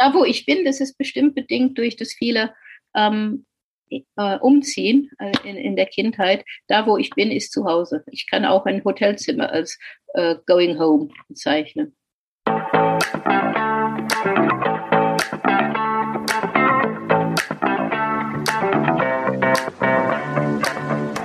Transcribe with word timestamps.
da, 0.00 0.14
wo 0.14 0.24
ich 0.24 0.46
bin, 0.46 0.64
das 0.64 0.80
ist 0.80 0.96
bestimmt 0.96 1.34
bedingt 1.34 1.76
durch 1.76 1.94
das 1.94 2.14
viele 2.14 2.54
ähm, 2.96 3.44
äh, 3.90 4.38
Umziehen 4.38 5.10
äh, 5.18 5.32
in, 5.44 5.56
in 5.56 5.76
der 5.76 5.86
Kindheit. 5.86 6.44
Da, 6.68 6.86
wo 6.86 6.96
ich 6.96 7.10
bin, 7.10 7.30
ist 7.30 7.52
zu 7.52 7.66
Hause. 7.66 8.02
Ich 8.10 8.26
kann 8.28 8.46
auch 8.46 8.64
ein 8.64 8.82
Hotelzimmer 8.82 9.50
als 9.50 9.78
äh, 10.14 10.36
Going 10.46 10.78
Home 10.78 11.10
bezeichnen. 11.28 11.94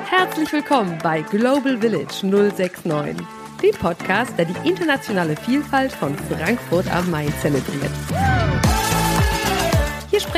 Herzlich 0.10 0.52
willkommen 0.52 0.98
bei 1.02 1.22
Global 1.22 1.78
Village 1.78 2.26
069, 2.26 3.26
dem 3.64 3.76
Podcast, 3.80 4.38
der 4.38 4.46
die 4.46 4.70
internationale 4.70 5.38
Vielfalt 5.38 5.94
von 5.94 6.14
Frankfurt 6.14 6.94
am 6.94 7.10
Main 7.10 7.34
zelebriert. 7.42 8.35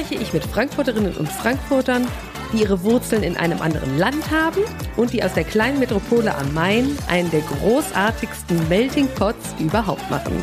Spreche 0.08 0.24
ich 0.24 0.32
mit 0.32 0.46
Frankfurterinnen 0.46 1.18
und 1.18 1.28
Frankfurtern, 1.28 2.08
die 2.54 2.62
ihre 2.62 2.82
Wurzeln 2.84 3.24
in 3.24 3.36
einem 3.36 3.62
anderen 3.62 3.98
Land 3.98 4.32
haben 4.32 4.62
und 4.96 5.12
die 5.12 5.22
aus 5.22 5.34
der 5.34 5.44
kleinen 5.44 5.80
Metropole 5.80 6.34
am 6.34 6.54
Main 6.54 6.98
einen 7.10 7.30
der 7.30 7.42
großartigsten 7.42 8.70
Melting 8.70 9.10
Pots 9.16 9.54
überhaupt 9.60 10.10
machen. 10.10 10.42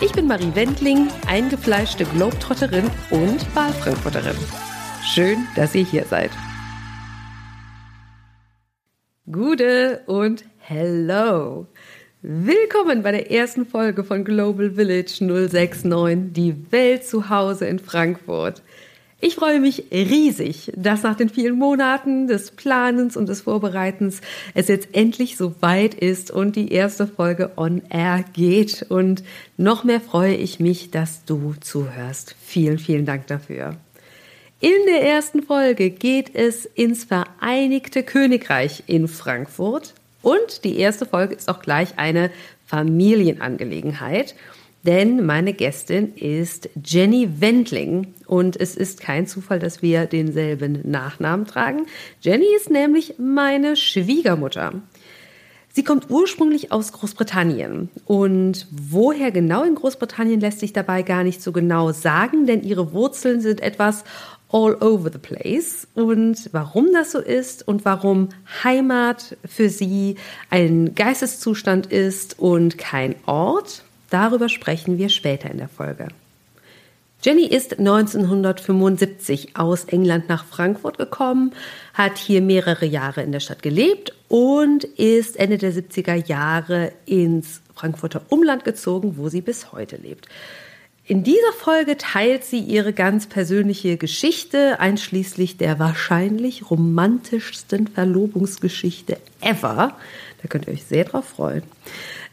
Ich 0.00 0.12
bin 0.12 0.28
Marie 0.28 0.54
Wendling, 0.54 1.08
eingefleischte 1.26 2.04
Globetrotterin 2.04 2.88
und 3.10 3.56
Wahlfrankfurterin. 3.56 4.36
Schön, 5.02 5.38
dass 5.56 5.74
ihr 5.74 5.84
hier 5.84 6.04
seid. 6.04 6.30
Gude 9.28 10.02
und 10.06 10.44
hello! 10.58 11.66
Willkommen 12.22 13.02
bei 13.02 13.12
der 13.12 13.30
ersten 13.30 13.66
Folge 13.66 14.02
von 14.02 14.24
Global 14.24 14.70
Village 14.70 15.18
069, 15.20 16.32
die 16.32 16.56
Welt 16.72 17.04
zu 17.04 17.28
Hause 17.28 17.66
in 17.66 17.78
Frankfurt. 17.78 18.62
Ich 19.18 19.34
freue 19.34 19.60
mich 19.60 19.84
riesig, 19.90 20.70
dass 20.76 21.02
nach 21.02 21.16
den 21.16 21.30
vielen 21.30 21.56
Monaten 21.56 22.26
des 22.26 22.50
Planens 22.50 23.16
und 23.16 23.30
des 23.30 23.40
Vorbereitens 23.40 24.20
es 24.52 24.68
jetzt 24.68 24.88
endlich 24.92 25.38
so 25.38 25.54
weit 25.60 25.94
ist 25.94 26.30
und 26.30 26.54
die 26.54 26.70
erste 26.70 27.06
Folge 27.06 27.52
on 27.56 27.80
air 27.88 28.24
geht. 28.34 28.84
Und 28.90 29.24
noch 29.56 29.84
mehr 29.84 30.02
freue 30.02 30.34
ich 30.34 30.60
mich, 30.60 30.90
dass 30.90 31.24
du 31.24 31.54
zuhörst. 31.60 32.36
Vielen, 32.44 32.78
vielen 32.78 33.06
Dank 33.06 33.26
dafür. 33.26 33.76
In 34.60 34.86
der 34.86 35.02
ersten 35.02 35.42
Folge 35.42 35.90
geht 35.90 36.34
es 36.34 36.66
ins 36.66 37.04
Vereinigte 37.04 38.02
Königreich 38.02 38.84
in 38.86 39.08
Frankfurt 39.08 39.94
und 40.20 40.64
die 40.64 40.78
erste 40.78 41.06
Folge 41.06 41.34
ist 41.34 41.48
auch 41.48 41.60
gleich 41.60 41.98
eine 41.98 42.30
Familienangelegenheit, 42.66 44.34
denn 44.86 45.26
meine 45.26 45.52
Gästin 45.52 46.14
ist 46.14 46.70
Jenny 46.84 47.40
Wendling 47.40 48.14
und 48.26 48.56
es 48.56 48.76
ist 48.76 49.00
kein 49.00 49.26
Zufall, 49.26 49.58
dass 49.58 49.82
wir 49.82 50.06
denselben 50.06 50.80
Nachnamen 50.88 51.46
tragen. 51.46 51.86
Jenny 52.20 52.46
ist 52.56 52.70
nämlich 52.70 53.14
meine 53.18 53.76
Schwiegermutter. 53.76 54.74
Sie 55.72 55.84
kommt 55.84 56.08
ursprünglich 56.08 56.72
aus 56.72 56.92
Großbritannien. 56.92 57.90
Und 58.06 58.66
woher 58.70 59.30
genau 59.30 59.62
in 59.62 59.74
Großbritannien 59.74 60.40
lässt 60.40 60.60
sich 60.60 60.72
dabei 60.72 61.02
gar 61.02 61.22
nicht 61.22 61.42
so 61.42 61.52
genau 61.52 61.92
sagen, 61.92 62.46
denn 62.46 62.62
ihre 62.62 62.94
Wurzeln 62.94 63.42
sind 63.42 63.60
etwas 63.60 64.04
all 64.50 64.76
over 64.76 65.10
the 65.12 65.18
place. 65.18 65.86
Und 65.94 66.48
warum 66.52 66.92
das 66.94 67.12
so 67.12 67.18
ist 67.18 67.68
und 67.68 67.84
warum 67.84 68.30
Heimat 68.64 69.36
für 69.44 69.68
sie 69.68 70.16
ein 70.48 70.94
Geisteszustand 70.94 71.88
ist 71.88 72.38
und 72.38 72.78
kein 72.78 73.16
Ort, 73.26 73.82
darüber 74.10 74.48
sprechen 74.48 74.98
wir 74.98 75.08
später 75.08 75.50
in 75.50 75.58
der 75.58 75.68
Folge. 75.68 76.08
Jenny 77.22 77.46
ist 77.46 77.78
1975 77.78 79.56
aus 79.56 79.84
England 79.84 80.28
nach 80.28 80.44
Frankfurt 80.44 80.98
gekommen, 80.98 81.52
hat 81.94 82.18
hier 82.18 82.40
mehrere 82.40 82.86
Jahre 82.86 83.22
in 83.22 83.32
der 83.32 83.40
Stadt 83.40 83.62
gelebt 83.62 84.12
und 84.28 84.84
ist 84.84 85.36
Ende 85.36 85.58
der 85.58 85.72
70er 85.72 86.14
Jahre 86.28 86.92
ins 87.04 87.62
Frankfurter 87.74 88.22
Umland 88.28 88.64
gezogen, 88.64 89.16
wo 89.16 89.28
sie 89.28 89.40
bis 89.40 89.72
heute 89.72 89.96
lebt. 89.96 90.28
In 91.08 91.22
dieser 91.22 91.52
Folge 91.52 91.96
teilt 91.96 92.44
sie 92.44 92.58
ihre 92.58 92.92
ganz 92.92 93.26
persönliche 93.28 93.96
Geschichte, 93.96 94.80
einschließlich 94.80 95.56
der 95.56 95.78
wahrscheinlich 95.78 96.68
romantischsten 96.68 97.86
Verlobungsgeschichte 97.86 99.18
ever. 99.40 99.96
Da 100.42 100.48
könnt 100.48 100.66
ihr 100.66 100.72
euch 100.72 100.84
sehr 100.84 101.04
drauf 101.04 101.26
freuen. 101.26 101.62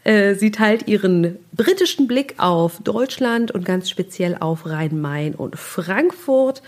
Äh, 0.04 0.36
sie 0.36 0.52
teilt 0.52 0.88
ihren 0.88 1.38
britischen 1.54 2.08
Blick 2.08 2.36
auf 2.38 2.80
Deutschland 2.84 3.52
und 3.52 3.66
ganz 3.66 3.90
speziell 3.90 4.38
auf 4.40 4.66
Rhein-Main 4.66 5.36
und 5.36 5.58
Frankfurt 5.58 6.62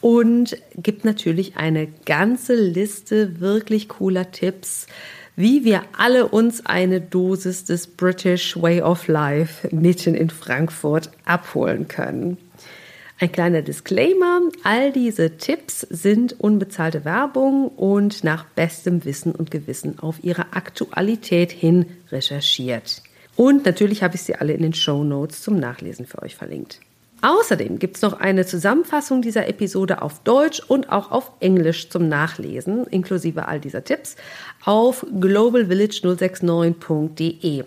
und 0.00 0.56
gibt 0.76 1.04
natürlich 1.04 1.56
eine 1.56 1.88
ganze 2.04 2.54
Liste 2.54 3.40
wirklich 3.40 3.88
cooler 3.88 4.30
Tipps, 4.30 4.86
wie 5.36 5.64
wir 5.64 5.82
alle 5.96 6.28
uns 6.28 6.66
eine 6.66 7.00
Dosis 7.00 7.64
des 7.64 7.86
British 7.86 8.60
Way 8.60 8.82
of 8.82 9.08
Life 9.08 9.68
mitten 9.74 10.14
in 10.14 10.30
Frankfurt 10.30 11.10
abholen 11.24 11.86
können. 11.86 12.38
Ein 13.22 13.32
kleiner 13.32 13.60
Disclaimer, 13.60 14.40
all 14.64 14.92
diese 14.92 15.36
Tipps 15.36 15.80
sind 15.80 16.40
unbezahlte 16.40 17.04
Werbung 17.04 17.68
und 17.68 18.24
nach 18.24 18.46
bestem 18.46 19.04
Wissen 19.04 19.32
und 19.32 19.50
Gewissen 19.50 19.98
auf 19.98 20.24
ihre 20.24 20.54
Aktualität 20.54 21.52
hin 21.52 21.84
recherchiert. 22.10 23.02
Und 23.36 23.66
natürlich 23.66 24.02
habe 24.02 24.14
ich 24.14 24.22
sie 24.22 24.36
alle 24.36 24.54
in 24.54 24.62
den 24.62 24.72
Show 24.72 25.04
Notes 25.04 25.42
zum 25.42 25.56
Nachlesen 25.56 26.06
für 26.06 26.22
euch 26.22 26.34
verlinkt. 26.34 26.80
Außerdem 27.20 27.78
gibt 27.78 27.96
es 27.96 28.02
noch 28.02 28.14
eine 28.14 28.46
Zusammenfassung 28.46 29.20
dieser 29.20 29.48
Episode 29.48 30.00
auf 30.00 30.20
Deutsch 30.20 30.62
und 30.66 30.90
auch 30.90 31.10
auf 31.10 31.32
Englisch 31.40 31.90
zum 31.90 32.08
Nachlesen, 32.08 32.86
inklusive 32.86 33.46
all 33.46 33.60
dieser 33.60 33.84
Tipps, 33.84 34.16
auf 34.64 35.04
globalvillage069.de. 35.04 37.64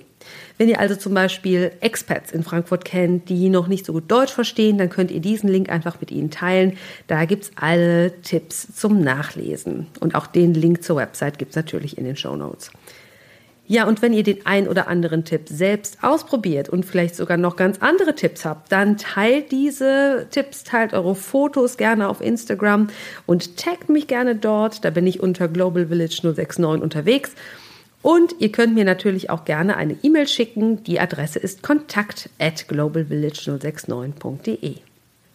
Wenn 0.58 0.70
ihr 0.70 0.80
also 0.80 0.96
zum 0.96 1.14
Beispiel 1.14 1.72
Expats 1.82 2.32
in 2.32 2.44
Frankfurt 2.44 2.86
kennt, 2.86 3.30
die 3.30 3.50
noch 3.50 3.68
nicht 3.68 3.86
so 3.86 3.94
gut 3.94 4.10
Deutsch 4.12 4.32
verstehen, 4.32 4.78
dann 4.78 4.90
könnt 4.90 5.12
ihr 5.12 5.20
diesen 5.20 5.50
Link 5.50 5.70
einfach 5.70 6.00
mit 6.00 6.12
ihnen 6.12 6.30
teilen. 6.30 6.78
Da 7.08 7.26
gibt 7.26 7.46
es 7.46 7.52
alle 7.56 8.22
Tipps 8.22 8.68
zum 8.76 9.02
Nachlesen. 9.02 9.88
Und 10.00 10.16
auch 10.16 10.28
den 10.28 10.54
Link 10.54 10.84
zur 10.84 10.98
Website 10.98 11.40
gibt 11.40 11.52
es 11.52 11.56
natürlich 11.56 11.98
in 11.98 12.04
den 12.04 12.16
Show 12.16 12.36
Notes. 12.36 12.72
Ja, 13.66 13.88
und 13.88 14.02
wenn 14.02 14.12
ihr 14.12 14.24
den 14.24 14.46
ein 14.46 14.68
oder 14.68 14.90
anderen 14.90 15.24
Tipp 15.24 15.44
selbst 15.46 16.00
ausprobiert 16.02 16.68
und 16.68 16.86
vielleicht 16.86 17.16
sogar 17.16 17.38
noch 17.38 17.56
ganz 17.56 17.78
andere 17.80 18.14
Tipps 18.14 18.44
habt, 18.44 18.72
dann 18.74 18.98
teilt 18.98 19.54
diese 19.54 20.28
Tipps, 20.32 20.66
teilt 20.66 20.94
eure 20.94 21.16
Fotos 21.16 21.78
gerne 21.78 22.10
auf 22.10 22.20
Instagram 22.20 22.88
und 23.26 23.56
taggt 23.56 23.88
mich 23.88 24.08
gerne 24.08 24.36
dort. 24.36 24.84
Da 24.84 24.90
bin 24.90 25.08
ich 25.08 25.22
unter 25.22 25.48
Global 25.48 25.88
Village 25.88 26.20
069 26.24 26.84
unterwegs. 26.84 27.32
Und 28.04 28.36
ihr 28.40 28.52
könnt 28.52 28.76
mir 28.76 28.86
natürlich 28.86 29.32
auch 29.32 29.46
gerne 29.46 29.78
eine 29.78 29.96
E-Mail 30.04 30.28
schicken. 30.28 30.84
Die 30.84 31.00
Adresse 31.00 31.40
ist 31.40 31.64
kontakt 31.64 32.30
at 32.38 32.66
globalvillage069.de. 32.70 34.76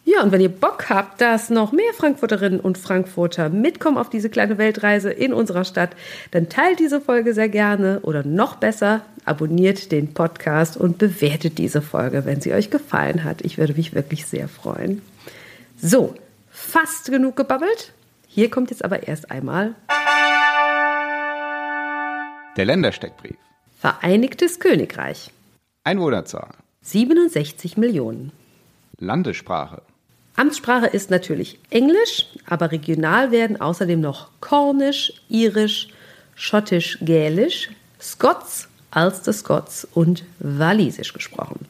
Ja, 0.04 0.22
und 0.22 0.30
wenn 0.32 0.40
ihr 0.40 0.50
Bock 0.50 0.90
habt, 0.90 1.20
dass 1.20 1.50
noch 1.50 1.72
mehr 1.72 1.92
Frankfurterinnen 1.94 2.60
und 2.60 2.78
Frankfurter 2.78 3.48
mitkommen 3.48 3.98
auf 3.98 4.10
diese 4.10 4.30
kleine 4.30 4.58
Weltreise 4.58 5.10
in 5.10 5.32
unserer 5.32 5.64
Stadt, 5.64 5.90
dann 6.30 6.48
teilt 6.48 6.78
diese 6.78 7.00
Folge 7.00 7.34
sehr 7.34 7.48
gerne 7.48 7.98
oder 8.02 8.22
noch 8.22 8.54
besser, 8.56 9.00
abonniert 9.24 9.90
den 9.90 10.14
Podcast 10.14 10.76
und 10.76 10.98
bewertet 10.98 11.58
diese 11.58 11.82
Folge, 11.82 12.26
wenn 12.26 12.42
sie 12.42 12.52
euch 12.52 12.70
gefallen 12.70 13.24
hat. 13.24 13.40
Ich 13.42 13.58
würde 13.58 13.74
mich 13.74 13.92
wirklich 13.94 14.26
sehr 14.26 14.46
freuen. 14.48 15.02
So, 15.80 16.14
fast 16.50 17.10
genug 17.10 17.36
gebabbelt. 17.36 17.92
Hier 18.26 18.50
kommt 18.50 18.70
jetzt 18.70 18.84
aber 18.84 19.08
erst 19.08 19.30
einmal 19.30 19.74
der 22.58 22.66
Ländersteckbrief. 22.66 23.36
Vereinigtes 23.80 24.58
Königreich. 24.58 25.30
Einwohnerzahl. 25.84 26.50
67 26.82 27.76
Millionen. 27.76 28.32
Landessprache. 28.98 29.82
Amtssprache 30.34 30.86
ist 30.86 31.10
natürlich 31.10 31.58
Englisch, 31.70 32.26
aber 32.46 32.72
regional 32.72 33.30
werden 33.30 33.60
außerdem 33.60 34.00
noch 34.00 34.28
Kornisch, 34.40 35.12
Irisch, 35.28 35.88
Schottisch, 36.34 36.98
Gälisch, 37.00 37.70
Scots, 38.00 38.68
Ulster 38.94 39.32
Scots 39.32 39.86
und 39.94 40.24
Walisisch 40.38 41.12
gesprochen. 41.12 41.66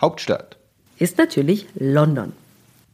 Hauptstadt 0.00 0.56
ist 0.98 1.18
natürlich 1.18 1.66
London. 1.74 2.32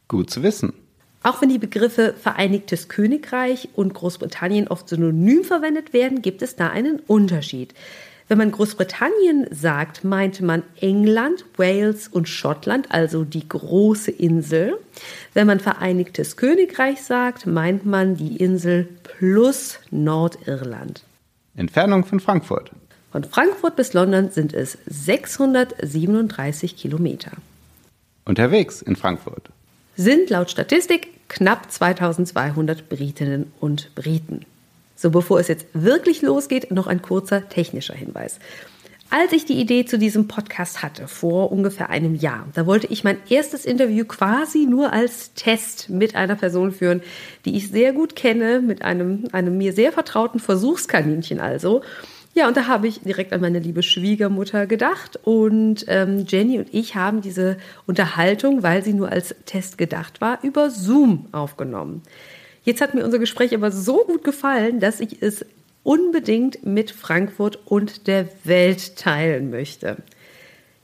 Gut 0.07 0.29
zu 0.29 0.43
wissen. 0.43 0.73
Auch 1.23 1.41
wenn 1.41 1.49
die 1.49 1.59
Begriffe 1.59 2.15
Vereinigtes 2.19 2.89
Königreich 2.89 3.69
und 3.75 3.93
Großbritannien 3.93 4.67
oft 4.67 4.89
synonym 4.89 5.43
verwendet 5.43 5.93
werden, 5.93 6.21
gibt 6.23 6.41
es 6.41 6.55
da 6.55 6.69
einen 6.69 6.99
Unterschied. 6.99 7.75
Wenn 8.27 8.39
man 8.39 8.51
Großbritannien 8.51 9.47
sagt, 9.51 10.03
meinte 10.03 10.43
man 10.43 10.63
England, 10.79 11.45
Wales 11.57 12.07
und 12.07 12.27
Schottland, 12.29 12.91
also 12.91 13.23
die 13.23 13.47
große 13.47 14.09
Insel. 14.09 14.79
Wenn 15.33 15.47
man 15.47 15.59
Vereinigtes 15.59 16.37
Königreich 16.37 17.01
sagt, 17.03 17.45
meint 17.45 17.85
man 17.85 18.15
die 18.15 18.37
Insel 18.37 18.87
plus 19.03 19.79
Nordirland. 19.91 21.03
Entfernung 21.55 22.05
von 22.05 22.19
Frankfurt. 22.21 22.71
Von 23.11 23.25
Frankfurt 23.25 23.75
bis 23.75 23.93
London 23.93 24.31
sind 24.31 24.53
es 24.53 24.77
637 24.87 26.77
Kilometer. 26.77 27.31
Unterwegs 28.23 28.81
in 28.81 28.95
Frankfurt 28.95 29.51
sind 30.01 30.31
laut 30.31 30.49
Statistik 30.49 31.09
knapp 31.27 31.71
2200 31.71 32.89
Britinnen 32.89 33.53
und 33.59 33.93
Briten. 33.93 34.41
So, 34.95 35.11
bevor 35.11 35.39
es 35.39 35.47
jetzt 35.47 35.67
wirklich 35.73 36.23
losgeht, 36.23 36.71
noch 36.71 36.87
ein 36.87 37.03
kurzer 37.03 37.49
technischer 37.49 37.93
Hinweis. 37.93 38.39
Als 39.11 39.31
ich 39.31 39.45
die 39.45 39.59
Idee 39.59 39.85
zu 39.85 39.99
diesem 39.99 40.27
Podcast 40.27 40.81
hatte, 40.81 41.07
vor 41.07 41.51
ungefähr 41.51 41.89
einem 41.89 42.15
Jahr, 42.15 42.47
da 42.55 42.65
wollte 42.65 42.87
ich 42.87 43.03
mein 43.03 43.17
erstes 43.29 43.65
Interview 43.65 44.05
quasi 44.05 44.65
nur 44.65 44.91
als 44.91 45.33
Test 45.35 45.89
mit 45.89 46.15
einer 46.15 46.35
Person 46.35 46.71
führen, 46.71 47.01
die 47.45 47.55
ich 47.55 47.69
sehr 47.69 47.93
gut 47.93 48.15
kenne, 48.15 48.59
mit 48.59 48.81
einem, 48.81 49.27
einem 49.33 49.57
mir 49.57 49.73
sehr 49.73 49.91
vertrauten 49.91 50.39
Versuchskaninchen 50.39 51.39
also. 51.39 51.83
Ja, 52.33 52.47
und 52.47 52.55
da 52.55 52.67
habe 52.67 52.87
ich 52.87 53.01
direkt 53.01 53.33
an 53.33 53.41
meine 53.41 53.59
liebe 53.59 53.83
Schwiegermutter 53.83 54.65
gedacht. 54.65 55.19
Und 55.23 55.85
ähm, 55.87 56.25
Jenny 56.27 56.59
und 56.59 56.73
ich 56.73 56.95
haben 56.95 57.21
diese 57.21 57.57
Unterhaltung, 57.87 58.63
weil 58.63 58.83
sie 58.83 58.93
nur 58.93 59.09
als 59.09 59.35
Test 59.45 59.77
gedacht 59.77 60.21
war, 60.21 60.39
über 60.41 60.69
Zoom 60.69 61.27
aufgenommen. 61.33 62.03
Jetzt 62.63 62.79
hat 62.79 62.93
mir 62.93 63.03
unser 63.03 63.19
Gespräch 63.19 63.53
aber 63.53 63.71
so 63.71 64.05
gut 64.05 64.23
gefallen, 64.23 64.79
dass 64.79 65.01
ich 65.01 65.21
es 65.21 65.45
unbedingt 65.83 66.65
mit 66.65 66.91
Frankfurt 66.91 67.59
und 67.65 68.07
der 68.07 68.29
Welt 68.43 68.95
teilen 68.95 69.49
möchte. 69.49 69.97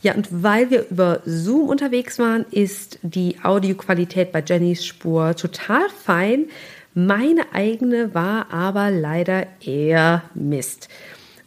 Ja, 0.02 0.16
und 0.16 0.28
weil 0.44 0.70
wir 0.70 0.88
über 0.90 1.22
Zoom 1.26 1.70
unterwegs 1.70 2.20
waren, 2.20 2.46
ist 2.52 3.00
die 3.04 3.38
Audioqualität 3.44 4.32
bei 4.32 4.44
Jennys 4.46 4.86
Spur 4.86 5.36
total 5.36 5.88
fein. 6.04 6.46
Meine 6.94 7.54
eigene 7.54 8.14
war 8.14 8.52
aber 8.52 8.92
leider 8.92 9.48
eher 9.62 10.24
Mist. 10.34 10.90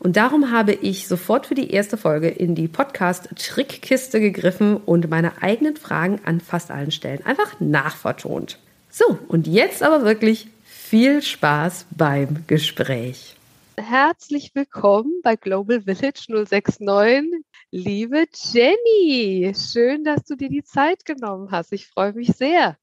Und 0.00 0.17
darum 0.17 0.50
habe 0.50 0.73
ich 0.73 1.06
sofort 1.06 1.47
für 1.47 1.55
die 1.55 1.70
erste 1.70 1.97
Folge 1.97 2.29
in 2.29 2.56
die 2.56 2.67
Podcast-Trickkiste 2.67 4.19
gegriffen 4.19 4.76
und 4.76 5.08
meine 5.08 5.43
eigenen 5.43 5.76
Fragen 5.76 6.20
an 6.25 6.41
fast 6.41 6.73
allen 6.73 6.91
Stellen 6.91 7.25
einfach 7.25 7.61
nachvertont. 7.61 8.58
So, 8.91 9.19
und 9.29 9.47
jetzt 9.47 9.82
aber 9.82 10.05
wirklich 10.05 10.49
viel 10.64 11.23
Spaß 11.23 11.87
beim 11.91 12.44
Gespräch 12.49 13.37
herzlich 13.81 14.55
willkommen 14.55 15.20
bei 15.23 15.37
Global 15.37 15.82
Village 15.82 16.26
069. 16.29 17.43
Liebe 17.70 18.26
Jenny, 18.35 19.52
schön, 19.55 20.05
dass 20.05 20.25
du 20.25 20.37
dir 20.37 20.49
die 20.49 20.62
Zeit 20.62 21.05
genommen 21.05 21.50
hast. 21.50 21.73
Ich 21.73 21.87
freue 21.87 22.12
mich 22.12 22.29
sehr. 22.29 22.76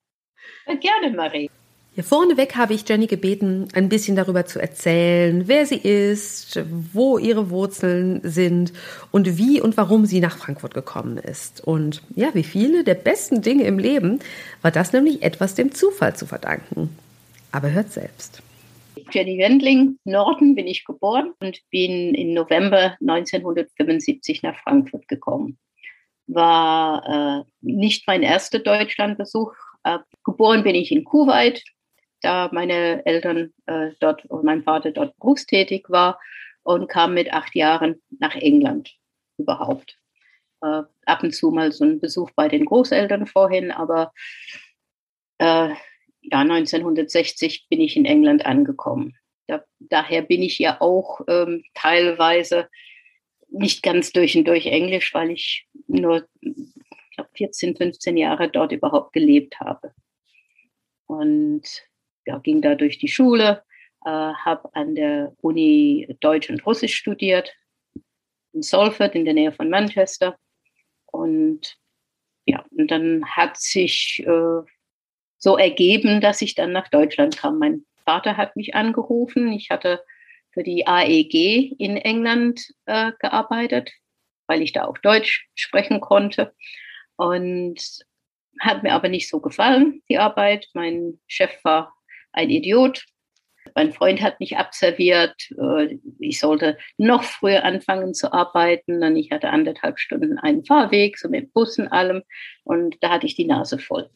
Gerne, 0.65 1.15
Marie. 1.15 1.49
Hier 1.97 2.03
vorneweg 2.03 2.55
habe 2.55 2.75
ich 2.75 2.87
Jenny 2.87 3.07
gebeten, 3.07 3.69
ein 3.73 3.89
bisschen 3.89 4.15
darüber 4.15 4.45
zu 4.45 4.61
erzählen, 4.61 5.47
wer 5.47 5.65
sie 5.65 5.79
ist, 5.79 6.63
wo 6.93 7.17
ihre 7.17 7.49
Wurzeln 7.49 8.21
sind 8.21 8.71
und 9.09 9.39
wie 9.39 9.59
und 9.59 9.77
warum 9.77 10.05
sie 10.05 10.19
nach 10.19 10.37
Frankfurt 10.37 10.75
gekommen 10.75 11.17
ist. 11.17 11.59
Und 11.65 12.03
ja, 12.15 12.29
wie 12.35 12.43
viele 12.43 12.83
der 12.83 12.93
besten 12.93 13.41
Dinge 13.41 13.63
im 13.63 13.79
Leben 13.79 14.19
war 14.61 14.69
das 14.69 14.93
nämlich 14.93 15.23
etwas 15.23 15.55
dem 15.55 15.71
Zufall 15.71 16.15
zu 16.15 16.27
verdanken. 16.27 16.95
Aber 17.51 17.71
hört 17.71 17.91
selbst. 17.91 18.43
Jenny 19.11 19.39
Wendling, 19.39 19.97
Norden 20.03 20.53
bin 20.53 20.67
ich 20.67 20.85
geboren 20.85 21.33
und 21.39 21.61
bin 21.71 22.13
im 22.13 22.35
November 22.35 22.95
1975 23.01 24.43
nach 24.43 24.55
Frankfurt 24.61 25.07
gekommen. 25.07 25.57
War 26.27 27.41
äh, 27.41 27.51
nicht 27.61 28.05
mein 28.05 28.21
erster 28.21 28.59
Deutschlandbesuch. 28.59 29.51
Äh, 29.83 29.97
geboren 30.23 30.61
bin 30.61 30.75
ich 30.75 30.91
in 30.91 31.03
Kuwait, 31.03 31.63
da 32.21 32.49
meine 32.51 33.05
Eltern 33.05 33.53
äh, 33.65 33.91
dort 33.99 34.25
und 34.25 34.43
mein 34.43 34.63
Vater 34.63 34.91
dort 34.91 35.17
berufstätig 35.17 35.85
war 35.89 36.19
und 36.63 36.87
kam 36.89 37.13
mit 37.13 37.31
acht 37.31 37.55
Jahren 37.55 38.01
nach 38.19 38.35
England 38.35 38.95
überhaupt. 39.37 39.97
Äh, 40.61 40.83
ab 41.05 41.23
und 41.23 41.33
zu 41.33 41.51
mal 41.51 41.71
so 41.71 41.85
ein 41.85 41.99
Besuch 41.99 42.31
bei 42.31 42.47
den 42.47 42.65
Großeltern 42.65 43.27
vorhin, 43.27 43.71
aber 43.71 44.11
äh, 45.37 45.69
ja, 46.21 46.39
1960 46.39 47.67
bin 47.69 47.79
ich 47.79 47.95
in 47.95 48.05
England 48.05 48.45
angekommen. 48.45 49.15
Da, 49.47 49.63
daher 49.79 50.23
bin 50.23 50.41
ich 50.41 50.59
ja 50.59 50.81
auch 50.81 51.21
ähm, 51.27 51.63
teilweise 51.73 52.67
nicht 53.49 53.81
ganz 53.81 54.11
durch 54.11 54.35
und 54.35 54.45
durch 54.45 54.65
Englisch, 54.65 55.13
weil 55.13 55.31
ich 55.31 55.67
nur 55.87 56.27
ich 56.41 56.73
glaub, 57.15 57.29
14, 57.37 57.77
15 57.77 58.17
Jahre 58.17 58.49
dort 58.49 58.71
überhaupt 58.71 59.13
gelebt 59.13 59.59
habe. 59.59 59.93
Und 61.05 61.86
ja, 62.27 62.37
ging 62.39 62.61
da 62.61 62.75
durch 62.75 62.99
die 62.99 63.07
Schule, 63.07 63.63
äh, 64.05 64.09
habe 64.09 64.69
an 64.73 64.95
der 64.95 65.33
Uni 65.41 66.15
Deutsch 66.19 66.49
und 66.49 66.65
Russisch 66.65 66.95
studiert, 66.95 67.53
in 68.53 68.61
Salford 68.61 69.15
in 69.15 69.25
der 69.25 69.33
Nähe 69.33 69.51
von 69.51 69.69
Manchester. 69.69 70.37
Und 71.05 71.77
ja, 72.45 72.65
und 72.71 72.91
dann 72.91 73.25
hat 73.25 73.57
sich 73.57 74.23
äh, 74.25 74.61
so 75.37 75.57
ergeben, 75.57 76.21
dass 76.21 76.41
ich 76.41 76.53
dann 76.55 76.71
nach 76.71 76.89
Deutschland 76.89 77.37
kam. 77.37 77.59
Mein 77.59 77.85
Vater 78.05 78.37
hat 78.37 78.55
mich 78.55 78.75
angerufen. 78.75 79.51
Ich 79.51 79.69
hatte 79.69 80.03
für 80.51 80.63
die 80.63 80.85
AEG 80.85 81.75
in 81.77 81.97
England 81.97 82.67
äh, 82.85 83.11
gearbeitet, 83.19 83.91
weil 84.47 84.61
ich 84.61 84.73
da 84.73 84.85
auch 84.85 84.97
Deutsch 84.97 85.49
sprechen 85.55 86.01
konnte. 86.01 86.53
Und 87.15 88.05
hat 88.59 88.83
mir 88.83 88.93
aber 88.93 89.09
nicht 89.09 89.29
so 89.29 89.39
gefallen, 89.39 90.01
die 90.09 90.17
Arbeit. 90.17 90.67
Mein 90.73 91.19
Chef 91.27 91.63
war 91.63 91.96
ein 92.31 92.49
Idiot. 92.49 93.05
Mein 93.75 93.91
Freund 93.91 94.21
hat 94.21 94.39
mich 94.39 94.57
abserviert. 94.57 95.35
Äh, 95.51 95.97
ich 96.19 96.39
sollte 96.39 96.77
noch 96.97 97.23
früher 97.23 97.63
anfangen 97.63 98.13
zu 98.13 98.31
arbeiten. 98.33 99.03
Und 99.03 99.15
ich 99.15 99.31
hatte 99.31 99.49
anderthalb 99.49 99.99
Stunden 99.99 100.37
einen 100.37 100.65
Fahrweg, 100.65 101.17
so 101.17 101.29
mit 101.29 101.53
Bus 101.53 101.77
und 101.77 101.87
allem. 101.87 102.23
Und 102.63 102.97
da 103.01 103.09
hatte 103.09 103.25
ich 103.25 103.35
die 103.35 103.45
Nase 103.45 103.79
voll. 103.79 104.09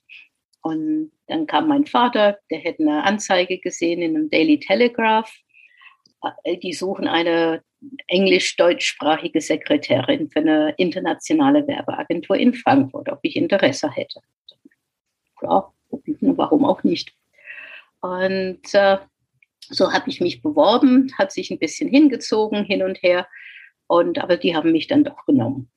Und 0.62 1.12
dann 1.28 1.48
kam 1.48 1.68
mein 1.68 1.86
Vater, 1.86 2.38
der 2.52 2.60
hätte 2.60 2.84
eine 2.84 3.04
Anzeige 3.04 3.60
gesehen 3.60 4.02
in 4.02 4.16
einem 4.16 4.30
Daily 4.30 4.60
Telegraph. 4.60 5.34
Äh, 6.44 6.58
die 6.58 6.74
suchen 6.74 7.08
eine 7.08 7.63
englisch-deutschsprachige 8.08 9.42
Sekretärin 9.42 10.30
für 10.30 10.40
eine 10.40 10.74
internationale 10.78 11.68
Werbeagentur 11.68 12.36
in 12.36 12.54
Frankfurt, 12.54 13.10
ob 13.10 13.19
ich 13.24 13.36
Interesse 13.36 13.92
hätte. 13.92 14.22
Ja, 15.42 15.74
warum 16.22 16.66
auch 16.66 16.84
nicht. 16.84 17.13
Und 18.01 18.62
äh, 18.74 18.98
so 19.69 19.94
habe 19.94 20.09
ich 20.09 20.21
mich 20.21 20.42
beworben, 20.42 21.12
hat 21.18 21.31
sich 21.31 21.51
ein 21.51 21.59
bisschen 21.59 21.89
hingezogen 21.89 22.63
hin 22.63 22.83
und 22.83 23.01
her. 23.01 23.27
Und 23.88 24.19
aber 24.19 24.38
die 24.38 24.56
haben 24.56 24.71
mich 24.71 24.88
dann 24.88 25.03
doch 25.03 25.25
genommen. 25.25 25.69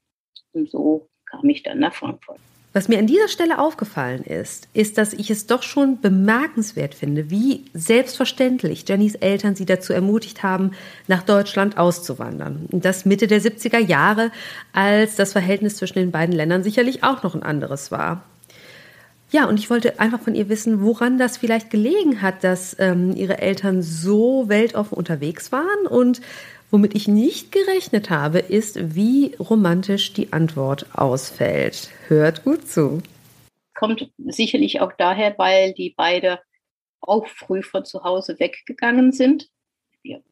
Und 0.52 0.70
so 0.70 1.08
kam 1.26 1.48
ich 1.48 1.62
dann 1.62 1.80
nach 1.80 1.94
Frankfurt. 1.94 2.38
Was 2.74 2.88
mir 2.88 2.98
an 2.98 3.06
dieser 3.06 3.28
Stelle 3.28 3.60
aufgefallen 3.60 4.24
ist, 4.24 4.66
ist, 4.74 4.98
dass 4.98 5.12
ich 5.12 5.30
es 5.30 5.46
doch 5.46 5.62
schon 5.62 6.00
bemerkenswert 6.00 6.92
finde, 6.92 7.30
wie 7.30 7.66
selbstverständlich 7.72 8.84
Jennys 8.88 9.14
Eltern 9.14 9.54
sie 9.54 9.64
dazu 9.64 9.92
ermutigt 9.92 10.42
haben, 10.42 10.72
nach 11.06 11.22
Deutschland 11.22 11.78
auszuwandern. 11.78 12.66
Und 12.72 12.84
das 12.84 13.04
Mitte 13.04 13.28
der 13.28 13.40
70er 13.40 13.78
Jahre, 13.78 14.32
als 14.72 15.14
das 15.14 15.30
Verhältnis 15.30 15.76
zwischen 15.76 16.00
den 16.00 16.10
beiden 16.10 16.34
Ländern 16.34 16.64
sicherlich 16.64 17.04
auch 17.04 17.22
noch 17.22 17.36
ein 17.36 17.44
anderes 17.44 17.92
war. 17.92 18.24
Ja, 19.34 19.48
und 19.48 19.58
ich 19.58 19.68
wollte 19.68 19.98
einfach 19.98 20.20
von 20.20 20.36
ihr 20.36 20.48
wissen, 20.48 20.80
woran 20.80 21.18
das 21.18 21.38
vielleicht 21.38 21.68
gelegen 21.68 22.22
hat, 22.22 22.44
dass 22.44 22.76
ähm, 22.78 23.16
ihre 23.16 23.38
Eltern 23.38 23.82
so 23.82 24.48
weltoffen 24.48 24.96
unterwegs 24.96 25.50
waren 25.50 25.86
und 25.88 26.20
Womit 26.74 26.96
ich 26.96 27.06
nicht 27.06 27.52
gerechnet 27.52 28.10
habe, 28.10 28.40
ist, 28.40 28.96
wie 28.96 29.36
romantisch 29.38 30.12
die 30.12 30.32
Antwort 30.32 30.86
ausfällt. 30.92 31.90
Hört 32.08 32.42
gut 32.42 32.66
zu. 32.66 33.00
Kommt 33.74 34.10
sicherlich 34.18 34.80
auch 34.80 34.92
daher, 34.98 35.38
weil 35.38 35.72
die 35.72 35.94
beide 35.96 36.40
auch 37.00 37.28
früh 37.28 37.62
von 37.62 37.84
zu 37.84 38.02
Hause 38.02 38.40
weggegangen 38.40 39.12
sind. 39.12 39.50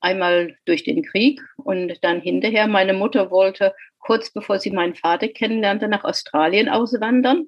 Einmal 0.00 0.56
durch 0.64 0.82
den 0.82 1.04
Krieg 1.04 1.40
und 1.58 2.02
dann 2.02 2.20
hinterher. 2.20 2.66
Meine 2.66 2.94
Mutter 2.94 3.30
wollte 3.30 3.72
kurz 4.00 4.32
bevor 4.32 4.58
sie 4.58 4.72
meinen 4.72 4.96
Vater 4.96 5.28
kennenlernte, 5.28 5.86
nach 5.86 6.02
Australien 6.02 6.68
auswandern. 6.68 7.46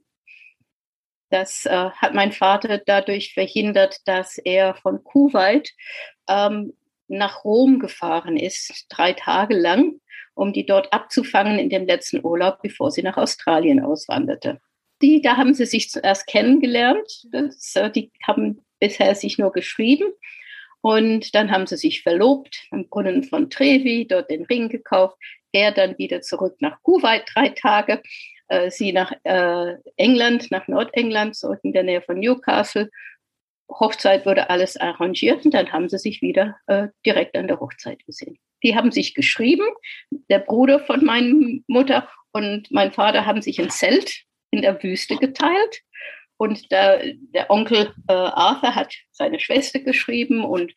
Das 1.35 1.67
äh, 1.67 1.91
hat 1.91 2.15
mein 2.15 2.31
Vater 2.31 2.79
dadurch 2.79 3.35
verhindert, 3.35 3.97
dass 4.05 4.39
er 4.39 4.77
von 4.77 5.03
Kuwait 5.03 5.73
ähm, 6.29 6.75
nach 7.09 7.43
Rom 7.43 7.81
gefahren 7.81 8.37
ist, 8.37 8.87
drei 8.89 9.15
Tage 9.15 9.59
lang, 9.59 10.01
um 10.35 10.53
die 10.53 10.65
dort 10.65 10.93
abzufangen 10.93 11.59
in 11.59 11.71
dem 11.71 11.87
letzten 11.87 12.25
Urlaub, 12.25 12.63
bevor 12.63 12.93
sie 12.93 13.03
nach 13.03 13.17
Australien 13.17 13.81
auswanderte. 13.81 14.61
Die, 15.03 15.23
da 15.23 15.37
haben 15.37 15.55
sie 15.55 15.67
sich 15.67 15.91
zuerst 15.91 16.29
kennengelernt. 16.29 17.25
Das, 17.33 17.75
äh, 17.75 17.91
die 17.91 18.13
haben 18.25 18.65
bisher 18.79 19.17
sich 19.17 19.37
nur 19.37 19.51
geschrieben. 19.51 20.13
Und 20.83 21.35
dann 21.35 21.51
haben 21.51 21.67
sie 21.67 21.77
sich 21.77 22.03
verlobt 22.03 22.69
am 22.71 22.87
Brunnen 22.89 23.25
von 23.25 23.51
Trevi, 23.51 24.07
dort 24.07 24.31
den 24.31 24.45
Ring 24.45 24.69
gekauft. 24.69 25.17
Er 25.51 25.73
dann 25.73 25.99
wieder 25.99 26.21
zurück 26.21 26.55
nach 26.61 26.81
Kuwait, 26.83 27.25
drei 27.35 27.49
Tage. 27.49 28.03
Äh, 28.49 28.71
sie 28.71 28.93
nach 28.93 29.13
äh, 29.25 29.75
England, 29.97 30.51
nach 30.51 30.69
Nordengland, 30.69 31.37
so 31.37 31.55
in 31.63 31.73
der 31.73 31.83
Nähe 31.83 32.03
von 32.03 32.19
Newcastle. 32.19 32.91
Hochzeit 33.71 34.27
wurde 34.27 34.51
alles 34.51 34.77
arrangiert 34.77 35.45
und 35.45 35.55
dann 35.55 35.73
haben 35.73 35.89
sie 35.89 35.99
sich 35.99 36.21
wieder 36.21 36.57
äh, 36.67 36.89
direkt 37.07 37.37
an 37.37 37.49
der 37.49 37.61
Hochzeit 37.61 38.05
gesehen. 38.05 38.39
Die 38.63 38.77
haben 38.77 38.93
sich 38.93 39.15
geschrieben, 39.15 39.67
der 40.31 40.39
Bruder 40.39 40.81
von 40.81 41.05
meiner 41.05 41.35
Mutter 41.67 42.09
und 42.33 42.71
mein 42.71 42.93
Vater 42.93 43.27
haben 43.27 43.43
sich 43.43 43.61
ein 43.61 43.71
Zelt 43.71 44.25
in 44.51 44.63
der 44.63 44.83
Wüste 44.83 45.17
geteilt. 45.17 45.81
Und 46.37 46.73
der, 46.73 47.15
der 47.33 47.51
Onkel 47.51 47.95
äh, 48.09 48.13
Arthur 48.13 48.75
hat 48.75 48.95
seine 49.13 49.39
Schwester 49.39 49.79
geschrieben 49.79 50.45
und 50.45 50.75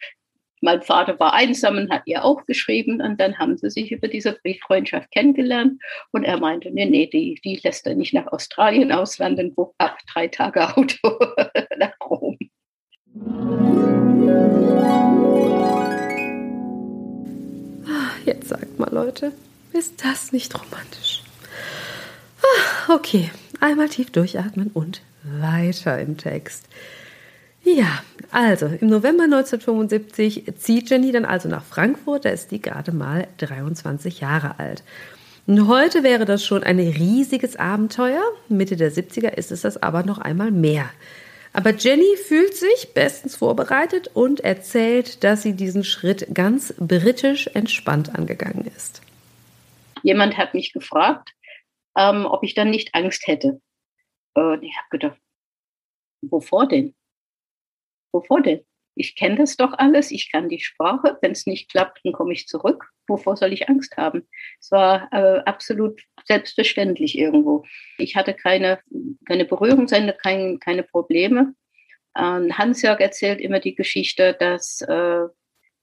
mein 0.61 0.81
Vater 0.81 1.19
war 1.19 1.33
einsam 1.33 1.77
und 1.77 1.91
hat 1.91 2.03
ihr 2.05 2.23
auch 2.23 2.45
geschrieben. 2.45 3.01
Und 3.01 3.19
dann 3.19 3.37
haben 3.37 3.57
sie 3.57 3.69
sich 3.69 3.91
über 3.91 4.07
diese 4.07 4.33
Brieffreundschaft 4.33 5.11
kennengelernt. 5.11 5.81
Und 6.11 6.23
er 6.23 6.39
meinte, 6.39 6.71
nee, 6.71 6.85
nee, 6.85 7.07
die, 7.07 7.39
die 7.43 7.59
lässt 7.63 7.85
er 7.87 7.95
nicht 7.95 8.13
nach 8.13 8.27
Australien 8.27 8.91
auswandern, 8.91 9.53
wo 9.55 9.73
ab 9.77 9.97
drei 10.11 10.27
Tage 10.27 10.75
Auto 10.75 11.19
nach 11.77 11.93
Rom. 12.03 12.37
Jetzt 18.25 18.49
sagt 18.49 18.77
mal, 18.77 18.93
Leute, 18.93 19.31
ist 19.71 20.03
das 20.03 20.31
nicht 20.33 20.53
romantisch? 20.53 21.23
Ah, 22.41 22.93
okay, 22.93 23.31
einmal 23.61 23.89
tief 23.89 24.11
durchatmen 24.11 24.69
und 24.73 25.01
weiter 25.23 25.99
im 25.99 26.17
Text. 26.17 26.67
Ja, 27.75 28.01
also 28.31 28.67
im 28.67 28.88
November 28.88 29.25
1975 29.25 30.55
zieht 30.55 30.89
Jenny 30.89 31.12
dann 31.12 31.25
also 31.25 31.50
nach 31.50 31.65
Frankfurt, 31.65 32.24
da 32.24 32.29
ist 32.29 32.51
die 32.51 32.62
gerade 32.62 32.93
mal 32.93 33.27
23 33.39 34.21
Jahre 34.21 34.57
alt. 34.57 34.86
Und 35.47 35.67
heute 35.67 36.01
wäre 36.01 36.24
das 36.24 36.45
schon 36.45 36.63
ein 36.63 36.79
riesiges 36.79 37.57
Abenteuer, 37.57 38.24
Mitte 38.47 38.77
der 38.77 38.89
70er 38.89 39.33
ist 39.33 39.51
es 39.51 39.63
das 39.63 39.83
aber 39.83 40.03
noch 40.03 40.17
einmal 40.17 40.50
mehr. 40.50 40.89
Aber 41.51 41.74
Jenny 41.74 42.15
fühlt 42.15 42.55
sich 42.55 42.93
bestens 42.93 43.36
vorbereitet 43.36 44.12
und 44.13 44.39
erzählt, 44.39 45.25
dass 45.25 45.41
sie 45.41 45.53
diesen 45.53 45.83
Schritt 45.83 46.25
ganz 46.33 46.74
britisch 46.79 47.47
entspannt 47.47 48.15
angegangen 48.15 48.65
ist. 48.77 49.01
Jemand 50.03 50.38
hat 50.38 50.53
mich 50.53 50.71
gefragt, 50.71 51.33
ähm, 51.97 52.27
ob 52.27 52.43
ich 52.43 52.53
dann 52.53 52.69
nicht 52.69 52.95
Angst 52.95 53.27
hätte. 53.27 53.59
Und 54.36 54.63
ich 54.63 54.74
habe 54.77 54.88
gedacht, 54.89 55.19
wovor 56.21 56.65
denn? 56.69 56.93
Wovor 58.17 58.41
denn? 58.41 58.62
Ich 58.95 59.15
kenne 59.15 59.36
das 59.36 59.57
doch 59.57 59.74
alles, 59.74 60.09
ich 60.09 60.31
kann 60.31 60.50
die 60.50 60.59
Sprache. 60.59 61.19
Wenn 61.21 61.31
es 61.31 61.45
nicht 61.45 61.69
klappt, 61.69 62.00
dann 62.03 62.13
komme 62.13 62.33
ich 62.33 62.47
zurück. 62.47 62.89
Wovor 63.07 63.38
soll 63.38 63.53
ich 63.53 63.69
Angst 63.69 63.95
haben? 63.95 64.27
Es 64.59 64.71
war 64.71 65.07
äh, 65.12 65.41
absolut 65.45 66.01
selbstverständlich 66.25 67.15
irgendwo. 67.15 67.63
Ich 68.00 68.15
hatte 68.15 68.33
keine, 68.33 68.79
keine 69.27 69.45
Berührungshände, 69.45 70.17
kein, 70.19 70.59
keine 70.59 70.81
Probleme. 70.81 71.53
Ähm, 72.17 72.57
Hans-Jörg 72.57 73.00
erzählt 73.00 73.39
immer 73.39 73.59
die 73.59 73.75
Geschichte, 73.75 74.36
dass 74.39 74.81
äh, 74.81 75.25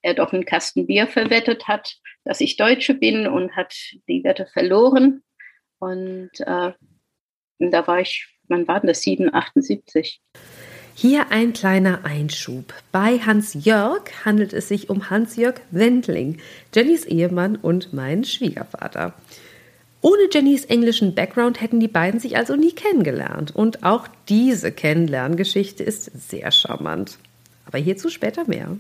er 0.03 0.15
doch 0.15 0.33
einen 0.33 0.45
Kasten 0.45 0.89
Bier 0.89 1.07
verwettet 1.07 1.69
hat, 1.69 1.97
dass 2.25 2.41
ich 2.41 2.57
Deutsche 2.57 2.95
bin 2.95 3.29
und 3.29 3.55
hat 3.55 3.75
die 4.09 4.25
Wette 4.25 4.47
verloren. 4.47 5.23
Und 5.79 6.33
äh, 6.41 6.73
da 7.61 7.87
war 7.87 8.01
ich, 8.01 8.27
wann 8.49 8.67
war 8.67 8.81
denn 8.81 8.89
das? 8.89 9.03
7, 9.03 9.33
78. 9.33 10.21
Hier 10.97 11.33
ein 11.33 11.53
kleiner 11.53 12.05
Einschub. 12.05 12.73
Bei 12.93 13.19
Hans-Jörg 13.19 14.03
handelt 14.25 14.53
es 14.53 14.69
sich 14.69 14.91
um 14.91 15.11
Hans-Jörg 15.11 15.57
Wendling, 15.73 16.39
Jennys 16.73 17.05
Ehemann 17.05 17.57
und 17.57 17.93
mein 17.93 18.23
Schwiegervater. 18.23 19.13
Ohne 20.01 20.29
Jennys 20.31 20.65
englischen 20.67 21.17
Background 21.17 21.61
hätten 21.61 21.81
die 21.81 21.89
beiden 21.89 22.21
sich 22.21 22.37
also 22.37 22.55
nie 22.55 22.73
kennengelernt. 22.73 23.57
Und 23.57 23.83
auch 23.83 24.07
diese 24.29 24.71
Kennenlerngeschichte 24.71 25.83
ist 25.83 26.13
sehr 26.29 26.53
charmant. 26.53 27.19
Aber 27.67 27.79
hierzu 27.79 28.09
später 28.09 28.47
mehr. 28.47 28.77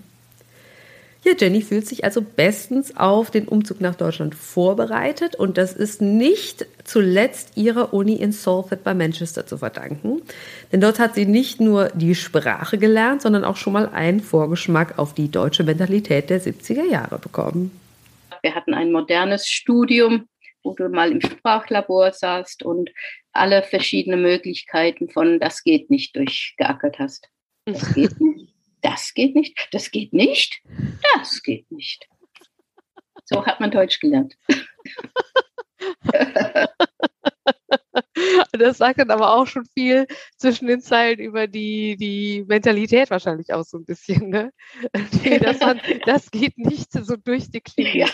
Ja, 1.25 1.33
Jenny 1.39 1.63
fühlt 1.63 1.87
sich 1.87 2.05
also 2.05 2.21
bestens 2.21 2.99
auf 2.99 3.31
den 3.31 3.49
Umzug 3.49 3.81
nach 3.81 3.95
Deutschland 3.95 4.35
vorbereitet 4.35 5.35
und 5.35 5.57
das 5.57 5.73
ist 5.73 6.03
nicht 6.03 6.67
zuletzt 6.85 7.57
ihrer 7.57 7.95
Uni 7.95 8.17
in 8.17 8.31
Salford 8.31 8.85
bei 8.85 8.93
Manchester 8.93 9.47
zu 9.47 9.57
verdanken. 9.57 10.21
Denn 10.71 10.83
dort 10.83 10.99
hat 10.99 11.15
sie 11.15 11.25
nicht 11.25 11.63
nur 11.63 11.89
die 11.95 12.15
Sprache 12.15 12.77
gelernt, 12.77 13.23
sondern 13.23 13.43
auch 13.43 13.57
schon 13.57 13.73
mal 13.73 13.89
einen 13.89 14.21
Vorgeschmack 14.21 14.99
auf 14.99 15.15
die 15.15 15.31
deutsche 15.31 15.65
Mentalität 15.65 16.29
der 16.29 16.43
70er 16.43 16.85
Jahre 16.91 17.19
bekommen. 17.19 17.71
Wir 18.43 18.55
hatten 18.55 18.75
ein 18.75 18.93
modernes 18.93 19.49
Studium, 19.49 20.29
wo 20.63 20.75
du 20.75 20.91
mal 20.91 21.11
im 21.11 21.23
Sprachlabor 21.23 22.13
saßt 22.13 22.63
und 22.65 22.91
alle 23.33 23.63
verschiedenen 23.63 24.21
Möglichkeiten 24.21 25.09
von 25.09 25.41
das 25.41 25.65
geht 25.65 25.89
nicht 25.89 26.17
durchgeackert 26.17 26.99
hast. 26.99 27.31
Das 27.65 27.95
geht 27.95 28.21
nicht 28.21 28.34
das 28.85 29.15
geht 29.15 29.35
nicht, 29.35 29.69
das 29.73 29.91
geht 29.91 30.13
nicht, 30.13 30.61
das 31.15 31.43
geht 31.43 31.71
nicht. 31.73 32.07
So 33.25 33.45
hat 33.47 33.59
man 33.59 33.71
Deutsch 33.71 33.99
gelernt. 33.99 34.37
Das 38.53 38.79
sagt 38.79 39.01
dann 39.01 39.11
aber 39.11 39.35
auch 39.35 39.47
schon 39.47 39.67
viel 39.75 40.07
zwischen 40.37 40.69
den 40.69 40.81
Zeilen 40.81 41.19
über 41.19 41.47
die, 41.47 41.97
die 41.97 42.45
Mentalität 42.47 43.11
wahrscheinlich 43.11 43.53
auch 43.53 43.65
so 43.65 43.79
ein 43.79 43.85
bisschen, 43.85 44.31
ne? 44.31 44.53
Dass 45.43 45.61
man, 45.61 45.81
das 46.07 46.31
geht 46.31 46.57
nicht 46.57 46.93
so 46.93 47.17
durch 47.17 47.51
die 47.51 47.61
Klinge. 47.61 47.99
Ja. 47.99 48.09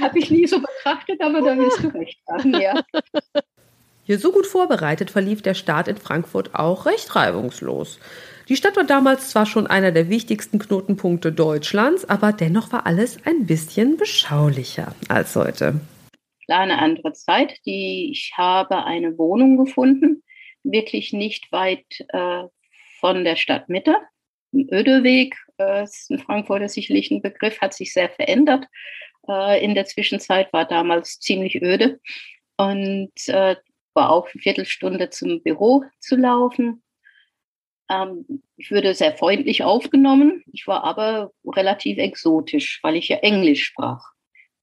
Habe 0.00 0.18
ich 0.18 0.30
nie 0.30 0.46
so 0.46 0.60
betrachtet, 0.60 1.20
aber 1.20 1.40
da 1.40 1.56
wirst 1.56 1.82
du 1.82 1.88
recht 1.88 2.20
haben, 2.28 2.60
ja. 2.60 2.80
Hier 4.04 4.18
so 4.18 4.32
gut 4.32 4.46
vorbereitet 4.46 5.10
verlief 5.10 5.42
der 5.42 5.54
Start 5.54 5.88
in 5.88 5.96
Frankfurt 5.96 6.54
auch 6.54 6.86
recht 6.86 7.16
reibungslos. 7.16 7.98
Die 8.48 8.56
Stadt 8.56 8.76
war 8.76 8.84
damals 8.84 9.28
zwar 9.28 9.44
schon 9.44 9.66
einer 9.66 9.92
der 9.92 10.08
wichtigsten 10.08 10.58
Knotenpunkte 10.58 11.32
Deutschlands, 11.32 12.08
aber 12.08 12.32
dennoch 12.32 12.72
war 12.72 12.86
alles 12.86 13.18
ein 13.26 13.44
bisschen 13.44 13.98
beschaulicher 13.98 14.94
als 15.08 15.36
heute. 15.36 15.80
Klar, 16.46 16.60
eine 16.60 16.78
andere 16.78 17.12
Zeit. 17.12 17.58
Die, 17.66 18.10
ich 18.10 18.32
habe 18.38 18.84
eine 18.84 19.18
Wohnung 19.18 19.58
gefunden, 19.58 20.22
wirklich 20.62 21.12
nicht 21.12 21.52
weit 21.52 21.84
äh, 22.08 22.44
von 23.00 23.22
der 23.22 23.36
Stadtmitte. 23.36 23.96
Im 24.52 24.66
Ödeweg 24.72 25.36
äh, 25.58 25.84
ist 25.84 26.10
in 26.10 26.18
Frankfurt 26.18 26.70
sicherlich 26.70 27.10
ein 27.10 27.20
Begriff, 27.20 27.60
hat 27.60 27.74
sich 27.74 27.92
sehr 27.92 28.08
verändert. 28.08 28.64
Äh, 29.28 29.62
in 29.62 29.74
der 29.74 29.84
Zwischenzeit 29.84 30.50
war 30.54 30.64
damals 30.64 31.20
ziemlich 31.20 31.60
öde 31.60 32.00
und 32.56 33.12
äh, 33.26 33.56
war 33.92 34.10
auch 34.10 34.26
eine 34.32 34.40
Viertelstunde 34.40 35.10
zum 35.10 35.42
Büro 35.42 35.84
zu 36.00 36.16
laufen. 36.16 36.82
Ähm, 37.90 38.42
ich 38.56 38.70
würde 38.70 38.94
sehr 38.94 39.16
freundlich 39.16 39.64
aufgenommen. 39.64 40.44
Ich 40.52 40.66
war 40.66 40.84
aber 40.84 41.32
relativ 41.46 41.98
exotisch, 41.98 42.80
weil 42.82 42.96
ich 42.96 43.08
ja 43.08 43.18
Englisch 43.18 43.64
sprach. 43.64 44.12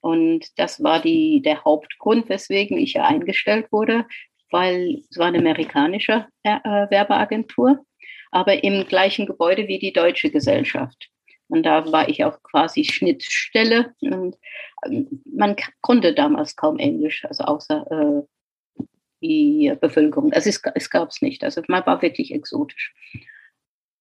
Und 0.02 0.48
das 0.60 0.84
war 0.84 1.02
die, 1.02 1.42
der 1.42 1.64
Hauptgrund, 1.64 2.30
weswegen 2.30 2.78
ich 2.78 2.94
ja 2.94 3.06
eingestellt 3.06 3.72
wurde, 3.72 4.06
weil 4.52 5.02
es 5.10 5.18
war 5.18 5.28
eine 5.28 5.40
amerikanische 5.40 6.28
äh, 6.44 6.58
äh 6.64 6.90
Werbeagentur, 6.92 7.84
aber 8.32 8.64
im 8.64 8.86
gleichen 8.86 9.26
Gebäude 9.26 9.68
wie 9.68 9.80
die 9.80 9.94
deutsche 9.94 10.30
Gesellschaft. 10.30 11.10
Und 11.48 11.64
da 11.64 11.92
war 11.92 12.10
ich 12.10 12.24
auch 12.24 12.42
quasi 12.44 12.84
Schnittstelle. 12.84 13.94
Und 14.02 14.36
ähm, 14.86 15.24
man 15.26 15.56
konnte 15.82 16.14
damals 16.14 16.56
kaum 16.56 16.78
Englisch, 16.78 17.26
also 17.26 17.44
außer 17.46 17.86
äh, 17.90 18.35
die 19.28 19.74
Bevölkerung. 19.80 20.34
Also 20.34 20.50
es, 20.50 20.62
es 20.76 20.90
gab 20.90 21.10
es 21.10 21.22
nicht. 21.22 21.44
Also 21.44 21.62
man 21.68 21.86
war 21.86 22.02
wirklich 22.02 22.34
exotisch. 22.34 22.94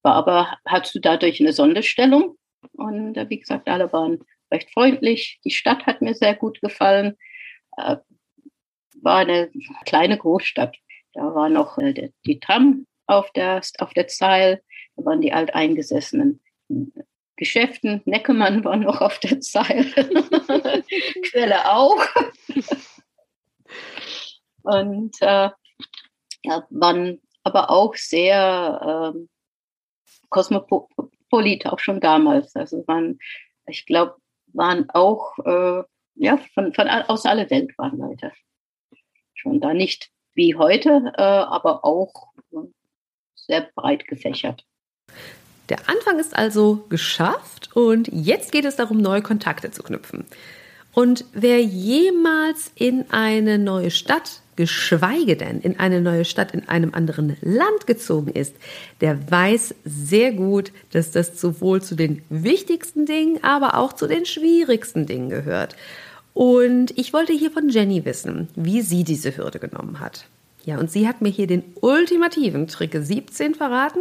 War 0.02 0.14
aber 0.14 0.58
hattest 0.66 0.94
du 0.94 1.00
dadurch 1.00 1.40
eine 1.40 1.52
Sonderstellung. 1.52 2.36
Und 2.72 3.16
äh, 3.16 3.28
wie 3.28 3.40
gesagt, 3.40 3.68
alle 3.68 3.92
waren 3.92 4.24
recht 4.50 4.70
freundlich. 4.72 5.40
Die 5.44 5.50
Stadt 5.50 5.86
hat 5.86 6.02
mir 6.02 6.14
sehr 6.14 6.34
gut 6.34 6.60
gefallen. 6.60 7.16
Äh, 7.76 7.96
war 9.02 9.18
eine 9.18 9.50
kleine 9.86 10.18
Großstadt. 10.18 10.76
Da 11.14 11.34
war 11.34 11.48
noch 11.48 11.78
äh, 11.78 12.10
die 12.26 12.40
Tram 12.40 12.86
auf 13.06 13.30
der, 13.32 13.60
auf 13.78 13.94
der 13.94 14.08
Zeil. 14.08 14.62
Da 14.96 15.04
waren 15.04 15.20
die 15.20 15.32
alteingesessenen 15.32 16.40
Geschäften. 17.36 18.02
Neckemann 18.04 18.64
war 18.64 18.76
noch 18.76 19.00
auf 19.00 19.18
der 19.18 19.40
Zeil. 19.40 19.84
Quelle 21.30 21.70
auch. 21.70 22.04
Und 24.64 25.16
äh, 25.20 25.50
ja, 26.42 26.66
waren 26.70 27.20
aber 27.42 27.70
auch 27.70 27.94
sehr 27.94 29.14
äh, 29.14 29.18
kosmopolit, 30.30 31.66
auch 31.66 31.78
schon 31.78 32.00
damals. 32.00 32.56
Also 32.56 32.86
waren, 32.86 33.18
ich 33.66 33.86
glaube, 33.86 34.16
waren 34.52 34.88
auch, 34.90 35.38
äh, 35.44 35.82
ja, 36.16 36.38
von, 36.54 36.72
von 36.72 36.88
aus 36.88 37.26
aller 37.26 37.48
Welt 37.50 37.76
waren 37.78 37.98
Leute. 37.98 38.32
Schon 39.34 39.60
da 39.60 39.74
nicht 39.74 40.10
wie 40.34 40.56
heute, 40.56 41.12
äh, 41.16 41.22
aber 41.22 41.84
auch 41.84 42.28
sehr 43.34 43.68
breit 43.74 44.06
gefächert. 44.06 44.64
Der 45.68 45.88
Anfang 45.88 46.18
ist 46.18 46.36
also 46.36 46.84
geschafft 46.88 47.74
und 47.74 48.08
jetzt 48.08 48.52
geht 48.52 48.64
es 48.64 48.76
darum, 48.76 48.98
neue 48.98 49.22
Kontakte 49.22 49.70
zu 49.70 49.82
knüpfen. 49.82 50.26
Und 50.92 51.24
wer 51.32 51.60
jemals 51.60 52.70
in 52.74 53.10
eine 53.10 53.58
neue 53.58 53.90
Stadt 53.90 54.40
geschweige 54.56 55.36
denn 55.36 55.60
in 55.60 55.78
eine 55.78 56.00
neue 56.00 56.24
Stadt 56.24 56.52
in 56.52 56.68
einem 56.68 56.94
anderen 56.94 57.36
Land 57.40 57.86
gezogen 57.86 58.30
ist, 58.30 58.54
der 59.00 59.30
weiß 59.30 59.74
sehr 59.84 60.32
gut, 60.32 60.72
dass 60.92 61.10
das 61.10 61.40
sowohl 61.40 61.82
zu 61.82 61.94
den 61.94 62.22
wichtigsten 62.28 63.06
Dingen, 63.06 63.42
aber 63.42 63.78
auch 63.78 63.92
zu 63.92 64.06
den 64.06 64.26
schwierigsten 64.26 65.06
Dingen 65.06 65.28
gehört. 65.28 65.76
Und 66.32 66.96
ich 66.98 67.12
wollte 67.12 67.32
hier 67.32 67.50
von 67.50 67.68
Jenny 67.68 68.04
wissen, 68.04 68.48
wie 68.56 68.82
sie 68.82 69.04
diese 69.04 69.36
Hürde 69.36 69.60
genommen 69.60 70.00
hat. 70.00 70.26
Ja, 70.64 70.78
und 70.78 70.90
sie 70.90 71.06
hat 71.06 71.20
mir 71.20 71.28
hier 71.28 71.46
den 71.46 71.62
ultimativen 71.80 72.66
Trick 72.66 72.96
17 72.98 73.54
verraten, 73.54 74.00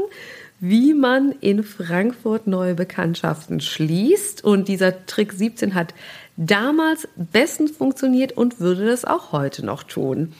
wie 0.59 0.93
man 0.93 1.33
in 1.41 1.61
Frankfurt 1.63 2.47
neue 2.47 2.73
Bekanntschaften 2.73 3.59
schließt. 3.59 4.43
Und 4.43 4.69
dieser 4.69 5.05
Trick 5.05 5.33
17 5.33 5.75
hat 5.75 5.93
damals 6.37 7.07
bestens 7.15 7.71
funktioniert 7.71 8.33
und 8.33 8.59
würde 8.59 8.85
das 8.85 9.05
auch 9.05 9.31
heute 9.31 9.65
noch 9.65 9.83
tun. 9.83 10.33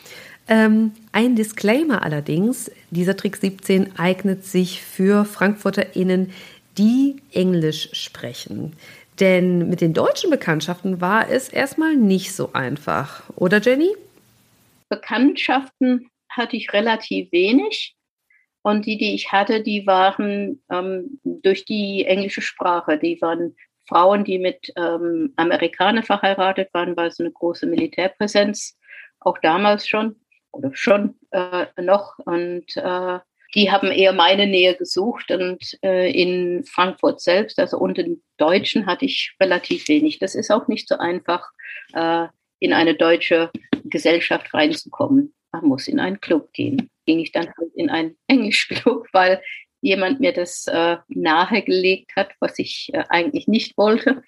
Ähm, 0.48 0.92
ein 1.12 1.36
Disclaimer 1.36 2.04
allerdings, 2.04 2.70
dieser 2.92 3.16
Trick 3.16 3.38
17 3.38 3.98
eignet 3.98 4.46
sich 4.46 4.82
für 4.82 5.26
FrankfurterInnen, 5.26 6.32
die 6.78 7.18
Englisch 7.32 7.90
sprechen. 7.94 8.74
Denn 9.20 9.70
mit 9.70 9.80
den 9.82 9.94
deutschen 9.94 10.30
Bekanntschaften 10.30 11.00
war 11.00 11.30
es 11.30 11.48
erstmal 11.48 11.96
nicht 11.96 12.34
so 12.34 12.52
einfach. 12.54 13.24
Oder 13.36 13.62
Jenny? 13.62 13.96
Bekanntschaften 14.90 16.10
hatte 16.30 16.58
ich 16.58 16.74
relativ 16.74 17.32
wenig. 17.32 17.96
Und 18.64 18.86
die, 18.86 18.98
die 18.98 19.14
ich 19.14 19.32
hatte, 19.32 19.62
die 19.62 19.86
waren 19.86 20.64
ähm, 20.72 21.20
durch 21.24 21.66
die 21.66 22.06
englische 22.06 22.42
Sprache. 22.42 22.98
Die 22.98 23.22
waren 23.22 23.56
Frauen, 23.88 24.24
die 24.24 24.40
mit 24.40 24.72
ähm, 24.76 25.34
Amerikanern 25.36 26.04
verheiratet 26.04 26.70
waren, 26.74 26.96
weil 26.96 27.08
es 27.08 27.20
eine 27.20 27.32
große 27.32 27.66
Militärpräsenz, 27.66 28.78
auch 29.20 29.38
damals 29.40 29.88
schon 29.88 30.16
oder 30.52 30.72
schon 30.74 31.16
äh, 31.32 31.66
noch. 31.82 32.18
Und 32.20 32.76
äh, 32.78 33.20
die 33.56 33.72
haben 33.72 33.92
eher 33.92 34.14
meine 34.14 34.48
Nähe 34.48 34.76
gesucht. 34.76 35.32
Und 35.32 35.78
äh, 35.84 36.12
in 36.12 36.64
Frankfurt 36.64 37.22
selbst, 37.22 37.60
also 37.60 37.78
unter 37.78 38.04
den 38.04 38.24
Deutschen, 38.38 38.86
hatte 38.86 39.06
ich 39.06 39.36
relativ 39.40 39.88
wenig. 39.88 40.20
Das 40.20 40.36
ist 40.36 40.52
auch 40.52 40.68
nicht 40.68 40.88
so 40.88 40.98
einfach, 40.98 41.52
äh, 41.94 42.28
in 42.60 42.74
eine 42.74 42.96
deutsche 42.96 43.52
Gesellschaft 43.84 44.54
reinzukommen. 44.54 45.34
Man 45.52 45.66
muss 45.66 45.88
in 45.88 46.00
einen 46.00 46.22
Club 46.22 46.54
gehen. 46.54 46.90
Ging 47.06 47.20
ich 47.20 47.32
dann 47.32 47.48
halt 47.58 47.74
in 47.76 47.90
einen 47.90 48.16
Englischclub, 48.28 49.08
weil 49.12 49.42
jemand 49.84 50.22
mir 50.22 50.32
das 50.32 50.66
äh, 50.68 50.98
nahegelegt 51.10 52.16
hat, 52.16 52.32
was 52.40 52.58
ich 52.58 52.90
äh, 52.94 53.04
eigentlich 53.10 53.48
nicht 53.48 53.78
wollte. 53.78 54.24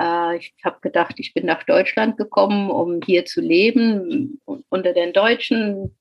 Äh, 0.00 0.36
ich 0.36 0.54
habe 0.64 0.80
gedacht, 0.80 1.16
ich 1.18 1.34
bin 1.34 1.44
nach 1.44 1.64
Deutschland 1.64 2.16
gekommen, 2.16 2.70
um 2.70 3.00
hier 3.04 3.24
zu 3.26 3.40
leben 3.40 4.40
unter 4.44 4.92
den 4.92 5.12
Deutschen. 5.12 5.96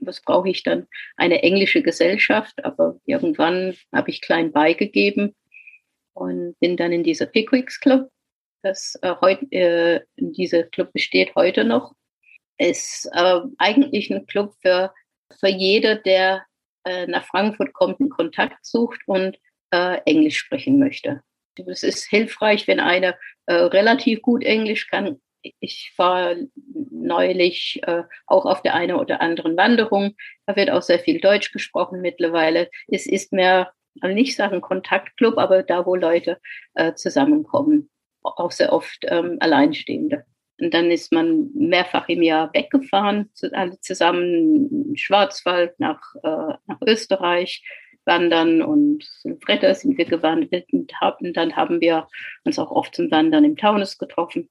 Was 0.00 0.22
brauche 0.22 0.48
ich 0.48 0.62
dann? 0.62 0.86
Eine 1.16 1.42
englische 1.42 1.82
Gesellschaft. 1.82 2.64
Aber 2.64 3.00
irgendwann 3.06 3.74
habe 3.92 4.10
ich 4.10 4.22
klein 4.22 4.52
beigegeben 4.52 5.34
und 6.14 6.58
bin 6.60 6.76
dann 6.76 6.92
in 6.92 7.02
dieser 7.02 7.26
Pickwicks 7.26 7.80
Club. 7.80 8.08
Das 8.62 8.96
äh, 9.02 9.14
heute, 9.20 9.50
äh, 9.50 10.00
dieser 10.16 10.62
Club 10.62 10.92
besteht 10.92 11.34
heute 11.34 11.64
noch. 11.64 11.92
Ist 12.56 13.10
äh, 13.12 13.40
eigentlich 13.58 14.10
ein 14.10 14.26
Club 14.26 14.54
für, 14.62 14.92
für 15.40 15.48
jeder, 15.48 15.96
der 15.96 16.44
äh, 16.84 17.06
nach 17.06 17.24
Frankfurt 17.24 17.72
kommt, 17.72 18.00
einen 18.00 18.10
Kontakt 18.10 18.64
sucht 18.64 19.00
und 19.06 19.38
äh, 19.70 19.98
Englisch 20.04 20.38
sprechen 20.38 20.78
möchte. 20.78 21.22
Es 21.66 21.82
ist 21.82 22.04
hilfreich, 22.04 22.68
wenn 22.68 22.80
einer 22.80 23.16
äh, 23.46 23.54
relativ 23.54 24.22
gut 24.22 24.44
Englisch 24.44 24.88
kann. 24.88 25.20
Ich 25.60 25.92
war 25.96 26.34
neulich 26.90 27.80
äh, 27.84 28.02
auch 28.26 28.44
auf 28.44 28.62
der 28.62 28.74
einen 28.74 28.96
oder 28.96 29.20
anderen 29.20 29.56
Wanderung. 29.56 30.14
Da 30.46 30.56
wird 30.56 30.70
auch 30.70 30.82
sehr 30.82 30.98
viel 30.98 31.20
Deutsch 31.20 31.52
gesprochen 31.52 32.00
mittlerweile. 32.00 32.70
Es 32.86 33.06
ist 33.06 33.32
mehr, 33.32 33.72
also 34.00 34.14
nicht 34.14 34.36
sagen 34.36 34.60
Kontaktclub, 34.60 35.38
aber 35.38 35.62
da, 35.62 35.86
wo 35.86 35.94
Leute 35.94 36.40
äh, 36.74 36.94
zusammenkommen. 36.94 37.90
Auch 38.22 38.52
sehr 38.52 38.72
oft 38.72 38.98
ähm, 39.04 39.38
Alleinstehende. 39.40 40.24
Und 40.60 40.74
dann 40.74 40.90
ist 40.90 41.12
man 41.12 41.50
mehrfach 41.54 42.08
im 42.08 42.22
Jahr 42.22 42.52
weggefahren, 42.52 43.30
alle 43.52 43.78
zusammen 43.80 44.96
Schwarzwald 44.96 45.78
nach, 45.78 46.00
äh, 46.16 46.54
nach 46.66 46.80
Österreich 46.86 47.62
wandern 48.04 48.62
und 48.62 49.06
Bretter 49.40 49.74
sind 49.74 49.98
wir 49.98 50.06
gewandert 50.06 50.72
und 50.72 50.92
haben, 51.00 51.32
dann 51.34 51.54
haben 51.54 51.80
wir 51.80 52.08
uns 52.42 52.58
auch 52.58 52.70
oft 52.70 52.96
zum 52.96 53.10
Wandern 53.10 53.44
im 53.44 53.56
Taunus 53.56 53.98
getroffen 53.98 54.48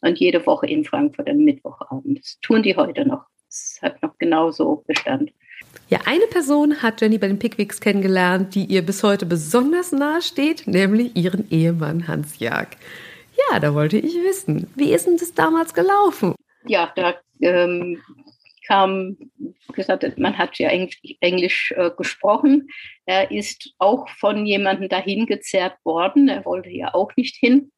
und 0.00 0.18
jede 0.18 0.44
Woche 0.46 0.66
in 0.66 0.84
Frankfurt 0.84 1.28
am 1.28 1.38
Mittwochabend. 1.38 2.18
Das 2.18 2.38
tun 2.40 2.62
die 2.62 2.74
heute 2.74 3.06
noch. 3.06 3.26
Das 3.46 3.78
hat 3.82 4.02
noch 4.02 4.16
genauso 4.18 4.82
Bestand. 4.86 5.30
Ja, 5.88 6.00
eine 6.06 6.26
Person 6.30 6.82
hat 6.82 7.00
Jenny 7.00 7.18
bei 7.18 7.28
den 7.28 7.38
Pickwicks 7.38 7.80
kennengelernt, 7.80 8.54
die 8.54 8.64
ihr 8.64 8.82
bis 8.82 9.02
heute 9.02 9.26
besonders 9.26 9.92
nahe 9.92 10.22
steht, 10.22 10.66
nämlich 10.66 11.14
ihren 11.14 11.50
Ehemann 11.50 12.08
Hans 12.08 12.38
Jag. 12.38 12.68
Ja, 13.36 13.60
da 13.60 13.74
wollte 13.74 13.98
ich 13.98 14.14
wissen, 14.14 14.70
wie 14.76 14.92
ist 14.92 15.06
denn 15.06 15.16
das 15.16 15.34
damals 15.34 15.74
gelaufen? 15.74 16.34
Ja, 16.66 16.92
da 16.94 17.14
ähm, 17.40 18.00
kam 18.66 19.16
gesagt, 19.72 20.18
man 20.18 20.36
hat 20.38 20.58
ja 20.58 20.68
Englisch, 20.68 21.00
Englisch 21.20 21.74
äh, 21.76 21.90
gesprochen. 21.96 22.68
Er 23.06 23.30
ist 23.30 23.74
auch 23.78 24.08
von 24.08 24.46
jemandem 24.46 24.88
dahin 24.88 25.26
gezerrt 25.26 25.76
worden. 25.84 26.28
Er 26.28 26.44
wollte 26.44 26.70
ja 26.70 26.94
auch 26.94 27.10
nicht 27.16 27.36
hin 27.36 27.72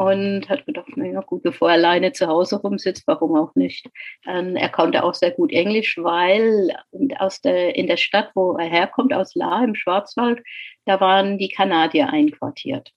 und 0.00 0.48
hat 0.48 0.64
gedacht, 0.64 0.96
naja 0.96 1.20
gut, 1.20 1.42
bevor 1.42 1.68
er 1.68 1.74
alleine 1.74 2.12
zu 2.12 2.26
Hause 2.26 2.56
rumsitzt, 2.56 3.06
warum 3.06 3.36
auch 3.36 3.54
nicht. 3.54 3.86
Ähm, 4.26 4.56
er 4.56 4.70
konnte 4.70 5.04
auch 5.04 5.12
sehr 5.14 5.30
gut 5.30 5.52
Englisch, 5.52 5.98
weil 5.98 6.74
aus 7.18 7.40
der, 7.42 7.76
in 7.76 7.86
der 7.86 7.98
Stadt, 7.98 8.30
wo 8.34 8.56
er 8.56 8.66
herkommt, 8.66 9.12
aus 9.12 9.34
La 9.34 9.62
im 9.62 9.74
Schwarzwald, 9.74 10.42
da 10.86 11.00
waren 11.00 11.36
die 11.36 11.50
Kanadier 11.50 12.08
einquartiert. 12.08 12.92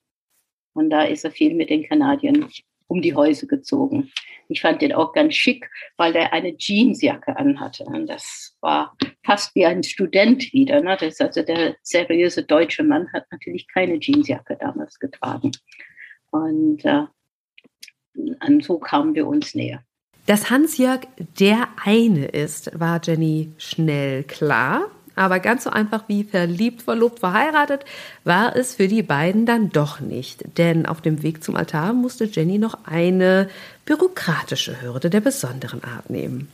Und 0.73 0.89
da 0.89 1.03
ist 1.03 1.23
er 1.23 1.31
viel 1.31 1.53
mit 1.53 1.69
den 1.69 1.87
Kanadiern 1.87 2.49
um 2.87 3.01
die 3.01 3.15
Häuser 3.15 3.47
gezogen. 3.47 4.11
Ich 4.49 4.61
fand 4.61 4.81
den 4.81 4.93
auch 4.93 5.13
ganz 5.13 5.35
schick, 5.35 5.69
weil 5.97 6.15
er 6.15 6.33
eine 6.33 6.55
Jeansjacke 6.57 7.37
anhatte. 7.37 7.85
Und 7.85 8.07
das 8.07 8.55
war 8.61 8.95
fast 9.25 9.55
wie 9.55 9.65
ein 9.65 9.83
Student 9.83 10.51
wieder. 10.53 10.81
Ne? 10.81 10.97
Das 10.99 11.19
also 11.21 11.41
der 11.41 11.75
seriöse 11.81 12.43
deutsche 12.43 12.83
Mann 12.83 13.11
hat 13.13 13.25
natürlich 13.31 13.67
keine 13.67 13.99
Jeansjacke 13.99 14.57
damals 14.59 14.99
getragen. 14.99 15.51
Und 16.31 16.83
äh, 16.85 17.03
und 18.15 18.63
so 18.63 18.77
kamen 18.77 19.15
wir 19.15 19.27
uns 19.27 19.55
näher. 19.55 19.83
Dass 20.25 20.49
Hans-Jörg 20.49 21.01
der 21.39 21.67
eine 21.83 22.25
ist, 22.25 22.79
war 22.79 23.01
Jenny 23.03 23.51
schnell 23.57 24.23
klar. 24.23 24.89
Aber 25.15 25.39
ganz 25.39 25.63
so 25.63 25.69
einfach 25.69 26.05
wie 26.07 26.23
verliebt, 26.23 26.81
verlobt, 26.81 27.19
verheiratet 27.19 27.85
war 28.23 28.55
es 28.55 28.75
für 28.75 28.87
die 28.87 29.03
beiden 29.03 29.45
dann 29.45 29.69
doch 29.69 29.99
nicht. 29.99 30.43
Denn 30.57 30.85
auf 30.85 31.01
dem 31.01 31.21
Weg 31.21 31.43
zum 31.43 31.55
Altar 31.55 31.93
musste 31.93 32.25
Jenny 32.25 32.57
noch 32.57 32.85
eine 32.85 33.49
bürokratische 33.85 34.81
Hürde 34.81 35.09
der 35.09 35.21
besonderen 35.21 35.83
Art 35.83 36.09
nehmen. 36.09 36.49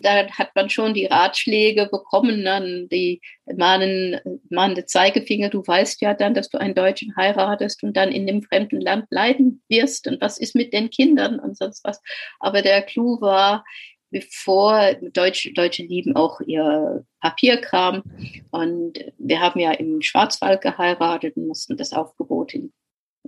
Da 0.00 0.26
hat 0.26 0.50
man 0.56 0.68
schon 0.68 0.94
die 0.94 1.06
Ratschläge 1.06 1.88
bekommen, 1.90 2.44
dann 2.44 2.88
die 2.88 3.20
mahnen, 3.56 4.18
mahnende 4.50 4.84
Zeigefinger. 4.84 5.48
Du 5.48 5.64
weißt 5.64 6.00
ja 6.00 6.14
dann, 6.14 6.34
dass 6.34 6.48
du 6.48 6.58
einen 6.58 6.74
Deutschen 6.74 7.14
heiratest 7.16 7.84
und 7.84 7.96
dann 7.96 8.10
in 8.10 8.26
dem 8.26 8.42
fremden 8.42 8.80
Land 8.80 9.08
bleiben 9.10 9.62
wirst. 9.68 10.08
Und 10.08 10.20
was 10.20 10.38
ist 10.38 10.56
mit 10.56 10.72
den 10.72 10.90
Kindern 10.90 11.38
und 11.38 11.56
sonst 11.56 11.84
was? 11.84 12.00
Aber 12.40 12.62
der 12.62 12.82
Clou 12.82 13.20
war, 13.20 13.64
bevor 14.10 14.94
Deutsche, 15.12 15.52
Deutsche 15.52 15.84
lieben 15.84 16.16
auch 16.16 16.40
ihr 16.40 17.04
Papierkram. 17.22 18.02
Und 18.50 18.98
wir 19.16 19.40
haben 19.40 19.60
ja 19.60 19.72
im 19.72 20.02
Schwarzwald 20.02 20.60
geheiratet 20.60 21.36
und 21.36 21.46
mussten 21.46 21.76
das 21.76 21.92
Aufgebot 21.92 22.52
in 22.52 22.72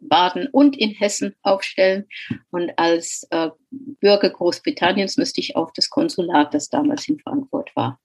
Baden 0.00 0.48
und 0.48 0.76
in 0.76 0.90
Hessen 0.90 1.34
aufstellen. 1.42 2.06
Und 2.50 2.72
als 2.76 3.26
äh, 3.30 3.50
Bürger 3.70 4.30
Großbritanniens 4.30 5.16
müsste 5.16 5.40
ich 5.40 5.56
auf 5.56 5.72
das 5.72 5.88
Konsulat, 5.88 6.52
das 6.52 6.68
damals 6.68 7.08
in 7.08 7.18
Frankfurt 7.20 7.74
war. 7.74 8.00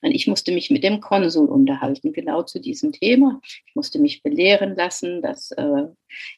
Und 0.00 0.12
ich 0.12 0.26
musste 0.26 0.52
mich 0.52 0.70
mit 0.70 0.84
dem 0.84 1.00
Konsul 1.00 1.48
unterhalten, 1.48 2.12
genau 2.12 2.42
zu 2.42 2.60
diesem 2.60 2.92
Thema. 2.92 3.40
Ich 3.66 3.74
musste 3.74 3.98
mich 3.98 4.22
belehren 4.22 4.76
lassen, 4.76 5.22
dass 5.22 5.50
äh, 5.52 5.86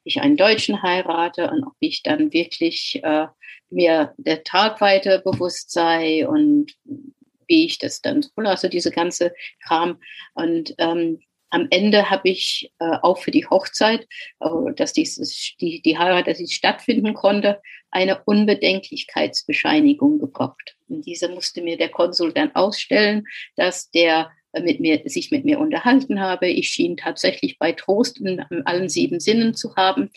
ich 0.05 0.21
einen 0.21 0.37
Deutschen 0.37 0.83
heirate 0.83 1.51
und 1.51 1.65
ob 1.65 1.75
ich 1.79 2.03
dann 2.03 2.33
wirklich 2.33 3.01
äh, 3.03 3.27
mir 3.69 4.15
der 4.17 4.45
Tragweite 4.45 5.21
bewusst 5.25 5.71
sei 5.73 6.27
und 6.27 6.73
wie 7.51 7.67
ich 7.67 7.79
das 7.79 8.01
dann 8.01 8.23
tue, 8.23 8.49
also 8.49 8.69
diese 8.69 8.91
ganze 8.91 9.35
Kram. 9.63 9.99
Und 10.35 10.75
ähm, 10.79 11.21
am 11.51 11.67
Ende 11.71 12.09
habe 12.09 12.31
ich 12.31 12.73
äh, 12.79 12.97
auch 13.03 13.19
für 13.19 13.33
die 13.33 13.45
Hochzeit, 13.45 14.07
äh, 14.39 14.49
dass 14.77 14.95
dieses, 14.95 15.55
die, 15.61 15.83
die 15.83 15.99
Heirat, 15.99 16.29
dass 16.29 16.39
sie 16.39 16.49
stattfinden 16.49 17.13
konnte, 17.13 17.61
eine 17.91 18.23
Unbedenklichkeitsbescheinigung 18.25 20.21
gebraucht. 20.21 20.77
Und 20.89 21.05
diese 21.05 21.29
musste 21.29 21.61
mir 21.61 21.77
der 21.77 21.91
Konsul 21.91 22.33
dann 22.33 22.55
ausstellen, 22.55 23.25
dass 23.57 23.91
der 23.91 24.31
mit 24.63 24.81
mir, 24.81 25.03
sich 25.05 25.31
mit 25.31 25.45
mir 25.45 25.61
unterhalten 25.61 26.21
habe. 26.21 26.49
Ich 26.49 26.69
schien 26.69 26.97
tatsächlich 26.97 27.59
bei 27.59 27.73
Trost 27.73 28.21
in 28.21 28.41
allen 28.65 28.89
sieben 28.89 29.21
Sinnen 29.21 29.55
zu 29.55 29.77
haben. 29.77 30.11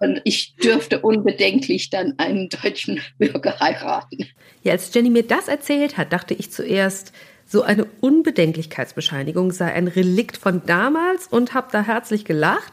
Und 0.00 0.20
ich 0.24 0.56
dürfte 0.56 1.00
unbedenklich 1.00 1.90
dann 1.90 2.14
einen 2.18 2.48
deutschen 2.48 3.00
Bürger 3.18 3.58
heiraten. 3.60 4.28
Ja, 4.62 4.72
als 4.72 4.92
Jenny 4.92 5.10
mir 5.10 5.22
das 5.22 5.48
erzählt 5.48 5.96
hat, 5.96 6.12
dachte 6.12 6.34
ich 6.34 6.50
zuerst, 6.50 7.12
so 7.46 7.62
eine 7.62 7.86
Unbedenklichkeitsbescheinigung 8.00 9.52
sei 9.52 9.72
ein 9.72 9.88
Relikt 9.88 10.36
von 10.36 10.62
damals 10.66 11.26
und 11.26 11.54
habe 11.54 11.68
da 11.70 11.82
herzlich 11.82 12.24
gelacht. 12.24 12.72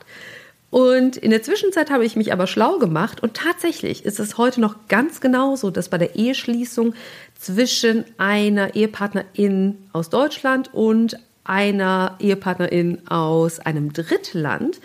Und 0.70 1.18
in 1.18 1.32
der 1.32 1.44
Zwischenzeit 1.44 1.92
habe 1.92 2.06
ich 2.06 2.16
mich 2.16 2.32
aber 2.32 2.48
schlau 2.48 2.78
gemacht 2.78 3.22
und 3.22 3.34
tatsächlich 3.34 4.06
ist 4.06 4.22
es 4.22 4.38
heute 4.38 4.62
noch 4.62 4.88
ganz 4.88 5.20
genauso, 5.20 5.70
dass 5.70 5.90
bei 5.90 5.98
der 5.98 6.16
Eheschließung 6.16 6.94
zwischen 7.38 8.06
einer 8.18 8.74
Ehepartnerin 8.74 9.78
aus 9.92 10.10
Deutschland 10.10 10.74
und 10.74 11.20
einer 11.44 12.16
Ehepartnerin 12.20 13.06
aus 13.10 13.60
einem 13.60 13.92
Drittland 13.92 14.80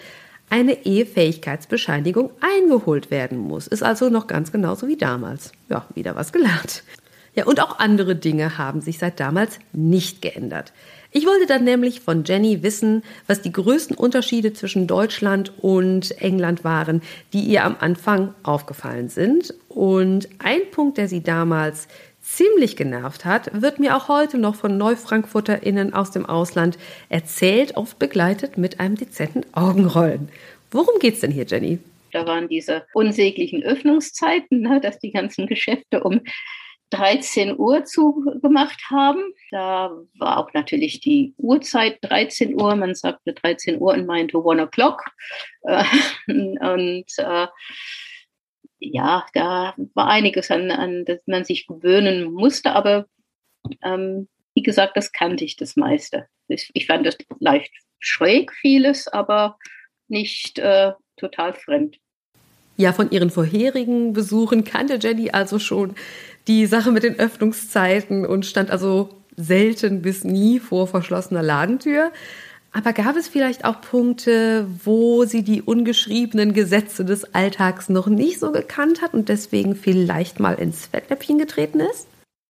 eine 0.50 0.84
Ehefähigkeitsbescheinigung 0.84 2.30
eingeholt 2.40 3.10
werden 3.10 3.38
muss. 3.38 3.66
Ist 3.66 3.82
also 3.82 4.08
noch 4.08 4.26
ganz 4.26 4.52
genauso 4.52 4.88
wie 4.88 4.96
damals. 4.96 5.52
Ja, 5.68 5.86
wieder 5.94 6.14
was 6.16 6.32
gelernt. 6.32 6.84
Ja, 7.34 7.44
und 7.44 7.60
auch 7.60 7.78
andere 7.78 8.16
Dinge 8.16 8.56
haben 8.56 8.80
sich 8.80 8.98
seit 8.98 9.20
damals 9.20 9.58
nicht 9.72 10.22
geändert. 10.22 10.72
Ich 11.12 11.26
wollte 11.26 11.46
dann 11.46 11.64
nämlich 11.64 12.00
von 12.00 12.24
Jenny 12.24 12.62
wissen, 12.62 13.02
was 13.26 13.42
die 13.42 13.52
größten 13.52 13.96
Unterschiede 13.96 14.52
zwischen 14.52 14.86
Deutschland 14.86 15.52
und 15.62 16.18
England 16.20 16.64
waren, 16.64 17.02
die 17.32 17.40
ihr 17.40 17.64
am 17.64 17.76
Anfang 17.78 18.34
aufgefallen 18.42 19.08
sind. 19.08 19.54
Und 19.68 20.28
ein 20.38 20.60
Punkt, 20.70 20.98
der 20.98 21.08
sie 21.08 21.22
damals 21.22 21.88
ziemlich 22.36 22.76
genervt 22.76 23.24
hat, 23.24 23.50
wird 23.62 23.78
mir 23.78 23.96
auch 23.96 24.08
heute 24.08 24.36
noch 24.36 24.56
von 24.56 24.76
NeufrankfurterInnen 24.76 25.94
aus 25.94 26.10
dem 26.10 26.26
Ausland 26.26 26.78
erzählt, 27.08 27.76
oft 27.76 27.98
begleitet 27.98 28.58
mit 28.58 28.78
einem 28.78 28.96
dezenten 28.96 29.42
Augenrollen. 29.54 30.28
Worum 30.70 30.98
geht's 30.98 31.20
denn 31.20 31.30
hier, 31.30 31.46
Jenny? 31.46 31.78
Da 32.12 32.26
waren 32.26 32.48
diese 32.48 32.84
unsäglichen 32.92 33.62
Öffnungszeiten, 33.62 34.60
ne, 34.60 34.80
dass 34.80 34.98
die 34.98 35.12
ganzen 35.12 35.46
Geschäfte 35.46 36.02
um 36.02 36.20
13 36.90 37.58
Uhr 37.58 37.84
zugemacht 37.84 38.82
haben. 38.90 39.22
Da 39.50 39.90
war 40.18 40.38
auch 40.38 40.52
natürlich 40.52 41.00
die 41.00 41.34
Uhrzeit 41.38 41.98
13 42.02 42.60
Uhr. 42.60 42.76
Man 42.76 42.94
sagte 42.94 43.32
13 43.32 43.80
Uhr 43.80 43.94
und 43.94 44.06
meinte 44.06 44.42
one 44.42 44.62
o'clock. 44.62 45.02
Äh, 45.62 45.84
und 46.28 47.06
äh, 47.16 47.46
ja, 48.78 49.26
da 49.34 49.74
war 49.94 50.08
einiges 50.08 50.50
an, 50.50 50.70
an 50.70 51.04
das 51.04 51.20
man 51.26 51.44
sich 51.44 51.66
gewöhnen 51.66 52.32
musste, 52.32 52.72
aber 52.72 53.06
ähm, 53.82 54.28
wie 54.54 54.62
gesagt, 54.62 54.96
das 54.96 55.12
kannte 55.12 55.44
ich 55.44 55.56
das 55.56 55.76
meiste. 55.76 56.28
Ich, 56.48 56.86
fand 56.86 57.06
das 57.06 57.16
leicht 57.40 57.72
schräg 57.98 58.52
vieles, 58.52 59.08
aber 59.08 59.58
nicht 60.08 60.58
äh, 60.58 60.92
total 61.16 61.54
fremd. 61.54 61.98
Ja, 62.76 62.92
von 62.92 63.10
ihren 63.10 63.30
vorherigen 63.30 64.12
Besuchen 64.12 64.64
kannte 64.64 64.98
Jenny 65.00 65.30
also 65.30 65.58
schon 65.58 65.94
die 66.46 66.66
Sache 66.66 66.92
mit 66.92 67.02
den 67.02 67.18
Öffnungszeiten 67.18 68.26
und 68.26 68.46
stand 68.46 68.70
also 68.70 69.08
selten 69.36 70.02
bis 70.02 70.24
nie 70.24 70.60
vor 70.60 70.86
verschlossener 70.86 71.42
Ladentür. 71.42 72.12
Aber 72.76 72.92
gab 72.92 73.16
es 73.16 73.26
vielleicht 73.26 73.64
auch 73.64 73.80
Punkte, 73.80 74.66
wo 74.84 75.24
sie 75.24 75.42
die 75.42 75.62
ungeschriebenen 75.62 76.52
Gesetze 76.52 77.06
des 77.06 77.32
Alltags 77.32 77.88
noch 77.88 78.06
nicht 78.06 78.38
so 78.38 78.52
gekannt 78.52 79.00
hat 79.00 79.14
und 79.14 79.30
deswegen 79.30 79.74
vielleicht 79.74 80.40
mal 80.40 80.56
ins 80.56 80.84
Fettnäpfchen 80.84 81.38
getreten 81.38 81.80
ist? 81.80 82.06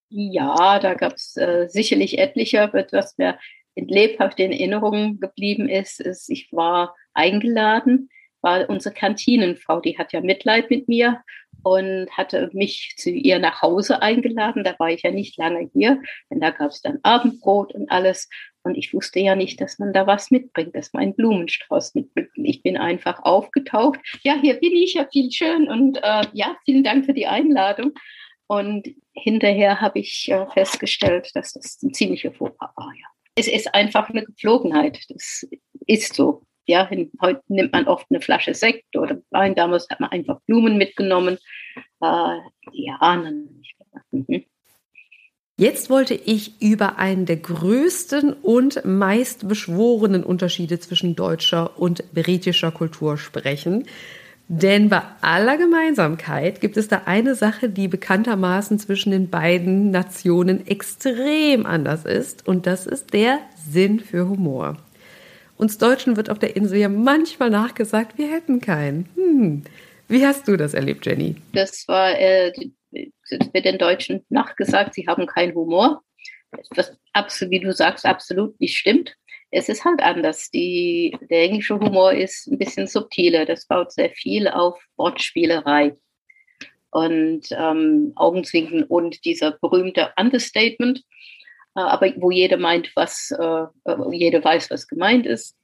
Ja, 0.09 0.81
da 0.81 0.95
gab 0.95 1.13
es 1.13 1.37
äh, 1.37 1.69
sicherlich 1.69 2.19
etliche. 2.19 2.69
Was 2.91 3.17
mir 3.19 3.39
in 3.77 3.87
lebhaft 3.87 4.41
in 4.41 4.51
Erinnerung 4.51 5.21
geblieben 5.21 5.69
ist, 5.69 6.01
ist, 6.01 6.29
ich 6.29 6.49
war 6.51 6.97
eingeladen, 7.15 8.09
war 8.41 8.69
unsere 8.69 8.97
Kantinenfrau, 8.97 9.79
die 9.79 9.97
hat 9.97 10.13
ja 10.13 10.21
Mitleid 10.23 10.71
mit 10.71 10.89
mir 10.89 11.23
und 11.63 12.11
hatte 12.11 12.51
mich 12.53 12.95
zu 12.97 13.11
ihr 13.11 13.39
nach 13.39 13.63
Hause 13.63 14.03
eingeladen. 14.03 14.65
Da 14.65 14.75
war 14.79 14.91
ich 14.91 15.03
ja 15.03 15.13
nicht 15.13 15.37
lange 15.37 15.69
hier, 15.73 16.01
denn 16.31 16.41
da 16.41 16.51
gab 16.51 16.71
es 16.71 16.81
dann 16.81 16.99
Abendbrot 17.05 17.75
und 17.75 17.91
alles. 17.91 18.29
Und 18.67 18.77
ich 18.77 18.93
wusste 18.93 19.21
ja 19.21 19.37
nicht, 19.37 19.61
dass 19.61 19.79
man 19.79 19.93
da 19.93 20.09
was 20.09 20.33
mitbringt, 20.33 20.75
dass 20.75 20.93
man 20.93 21.05
einen 21.05 21.15
Blumenstrauß 21.15 21.95
mitbringt. 21.95 22.31
Ich 22.35 22.65
bin 22.65 22.77
einfach 22.77 23.23
aufgetaucht. 23.23 24.01
Ja, 24.25 24.35
hier 24.41 24.55
bin 24.55 24.73
ich, 24.73 24.95
ja, 24.95 25.07
viel 25.13 25.31
schön. 25.31 25.69
Und 25.69 25.99
äh, 26.03 26.25
ja, 26.33 26.57
vielen 26.65 26.83
Dank 26.83 27.05
für 27.07 27.15
die 27.15 27.29
Einladung. 27.29 27.93
Und 28.49 28.89
hinterher 29.13 29.81
habe 29.81 30.01
ich 30.01 30.29
äh, 30.33 30.47
festgestellt, 30.53 31.31
dass 31.35 31.53
das 31.53 31.81
ein 31.81 31.95
ziemlicher 31.95 32.33
Fauxpas 32.33 32.71
war. 32.75 32.93
Ja. 32.99 33.07
Es 33.37 33.47
ist 33.47 33.73
einfach 33.73 34.11
eine 34.11 34.25
Gepflogenheit. 34.25 34.99
Das 35.11 35.47
ist 35.87 36.15
so. 36.15 36.43
Ja, 36.67 36.91
heute 37.23 37.43
nimmt 37.47 37.73
man 37.73 37.87
oft 37.87 38.07
eine 38.11 38.21
Flasche 38.21 38.53
Sekt 38.53 38.97
oder 38.97 39.23
Wein. 39.31 39.55
Damals 39.55 39.89
hat 39.89 40.01
man 40.01 40.11
einfach 40.11 40.41
Blumen 40.49 40.77
mitgenommen. 40.77 41.39
Äh, 42.03 42.39
ja, 42.73 42.99
dann, 43.01 43.63
mhm. 44.11 44.45
Jetzt 45.59 45.89
wollte 45.89 46.13
ich 46.13 46.61
über 46.61 46.99
einen 46.99 47.25
der 47.25 47.39
größten 47.39 48.35
und 48.35 48.85
meist 48.85 49.49
beschworenen 49.49 50.23
Unterschiede 50.23 50.79
zwischen 50.81 51.17
deutscher 51.17 51.79
und 51.81 52.13
britischer 52.13 52.71
Kultur 52.71 53.17
sprechen. 53.17 53.87
Denn 54.49 54.91
bei 54.91 55.01
aller 55.23 55.57
Gemeinsamkeit 55.57 56.61
gibt 56.61 56.77
es 56.77 56.89
da 56.89 57.03
eine 57.07 57.35
Sache, 57.35 57.71
die 57.71 57.89
bekanntermaßen 57.89 58.79
zwischen 58.79 59.13
den 59.13 59.31
beiden 59.31 59.91
Nationen 59.91 60.67
extrem 60.67 61.65
anders 61.65 62.05
ist. 62.05 62.47
Und 62.47 62.67
das 62.67 62.87
ist 62.87 63.15
der 63.15 63.39
Sinn 63.57 64.01
für 64.01 64.29
Humor. 64.29 64.77
Uns 65.57 65.79
Deutschen 65.79 66.19
wird 66.19 66.29
auf 66.29 66.39
der 66.39 66.55
Insel 66.55 66.79
ja 66.79 66.91
manchmal 66.91 67.49
nachgesagt, 67.49 68.19
wir 68.19 68.31
hätten 68.31 68.61
keinen. 68.61 69.09
Hm. 69.15 69.63
Wie 70.07 70.25
hast 70.25 70.47
du 70.47 70.59
das 70.59 70.75
erlebt, 70.75 71.07
Jenny? 71.07 71.37
Das 71.53 71.89
war 71.89 72.11
äh, 72.11 72.53
wird 73.31 73.65
den 73.65 73.79
Deutschen 73.79 74.25
nachgesagt, 74.29 74.95
sie 74.95 75.07
haben 75.07 75.27
keinen 75.27 75.55
Humor. 75.55 76.03
Was 76.75 76.97
wie 77.51 77.61
du 77.61 77.73
sagst, 77.73 78.07
absolut 78.07 78.59
nicht 78.61 78.77
stimmt. 78.77 79.15
Es 79.51 79.69
ist 79.69 79.85
halt 79.85 80.01
anders. 80.01 80.51
Die, 80.51 81.17
der 81.31 81.43
englische 81.43 81.79
Humor 81.79 82.13
ist 82.13 82.47
ein 82.47 82.59
bisschen 82.59 82.87
subtiler. 82.87 83.45
Das 83.45 83.67
baut 83.67 83.93
sehr 83.93 84.11
viel 84.11 84.49
auf 84.49 84.81
Wortspielerei 84.97 85.97
und 86.91 87.49
ähm, 87.51 88.13
Augenzwinken 88.17 88.85
und 88.85 89.25
dieser 89.27 89.53
berühmte 89.61 90.13
Understatement, 90.19 91.01
äh, 91.75 91.81
aber 91.81 92.11
wo 92.17 92.31
jeder 92.31 92.57
meint, 92.57 92.91
was, 92.95 93.31
äh, 93.33 93.67
jeder 94.13 94.43
weiß, 94.43 94.71
was 94.71 94.89
gemeint 94.89 95.27
ist. 95.27 95.57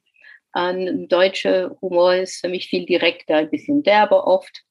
Ein 0.51 1.07
deutscher 1.07 1.75
Humor 1.81 2.13
ist 2.13 2.41
für 2.41 2.49
mich 2.49 2.67
viel 2.67 2.85
direkter, 2.85 3.37
ein 3.37 3.49
bisschen 3.49 3.81
derber 3.81 4.27
oft 4.27 4.61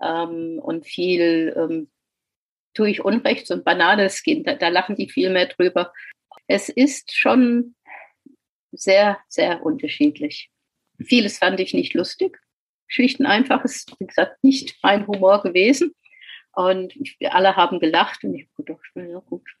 ähm, 0.00 0.60
und 0.62 0.86
viel 0.86 1.52
ähm, 1.56 1.90
tue 2.76 2.90
ich 2.90 3.04
Unrecht, 3.04 3.46
so 3.46 3.54
ein 3.54 3.64
banales 3.64 4.22
Kind, 4.22 4.46
da, 4.46 4.54
da 4.54 4.68
lachen 4.68 4.96
die 4.96 5.08
viel 5.08 5.30
mehr 5.30 5.46
drüber. 5.46 5.92
Es 6.46 6.68
ist 6.68 7.16
schon 7.16 7.74
sehr, 8.72 9.18
sehr 9.28 9.64
unterschiedlich. 9.64 10.50
Vieles 11.02 11.38
fand 11.38 11.58
ich 11.60 11.74
nicht 11.74 11.94
lustig. 11.94 12.38
Schlicht 12.88 13.18
und 13.18 13.26
einfach 13.26 13.64
ist, 13.64 13.92
wie 13.98 14.06
gesagt, 14.06 14.44
nicht 14.44 14.76
mein 14.82 15.06
Humor 15.06 15.42
gewesen. 15.42 15.94
Und 16.52 16.94
wir 17.18 17.34
alle 17.34 17.56
haben 17.56 17.80
gelacht 17.80 18.24
und 18.24 18.34
ich 18.34 18.48
gedacht, 18.56 18.80
ja 18.94 19.18
gut, 19.18 19.42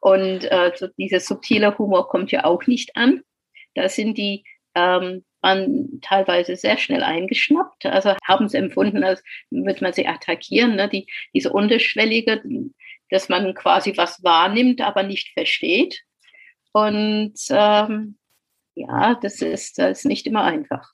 und 0.00 0.44
äh, 0.44 0.72
so 0.76 0.86
dieser 0.98 1.20
subtile 1.20 1.76
Humor 1.76 2.08
kommt 2.08 2.32
ja 2.32 2.44
auch 2.44 2.66
nicht 2.66 2.96
an. 2.96 3.22
Da 3.74 3.90
sind 3.90 4.16
die 4.16 4.44
ähm, 4.74 5.24
waren 5.42 6.00
teilweise 6.02 6.56
sehr 6.56 6.78
schnell 6.78 7.02
eingeschnappt, 7.02 7.86
also 7.86 8.14
haben 8.26 8.46
es 8.46 8.54
empfunden, 8.54 9.04
als 9.04 9.22
würde 9.50 9.82
man 9.82 9.92
sie 9.92 10.06
attackieren, 10.06 10.76
ne? 10.76 10.88
Die, 10.88 11.06
diese 11.34 11.52
unterschwellige, 11.52 12.42
dass 13.10 13.28
man 13.28 13.54
quasi 13.54 13.96
was 13.96 14.22
wahrnimmt, 14.22 14.80
aber 14.80 15.02
nicht 15.02 15.32
versteht. 15.32 16.02
Und 16.72 17.34
ähm, 17.50 18.16
ja, 18.74 19.14
das 19.20 19.42
ist, 19.42 19.78
das 19.78 20.00
ist 20.00 20.04
nicht 20.04 20.26
immer 20.26 20.44
einfach. 20.44 20.92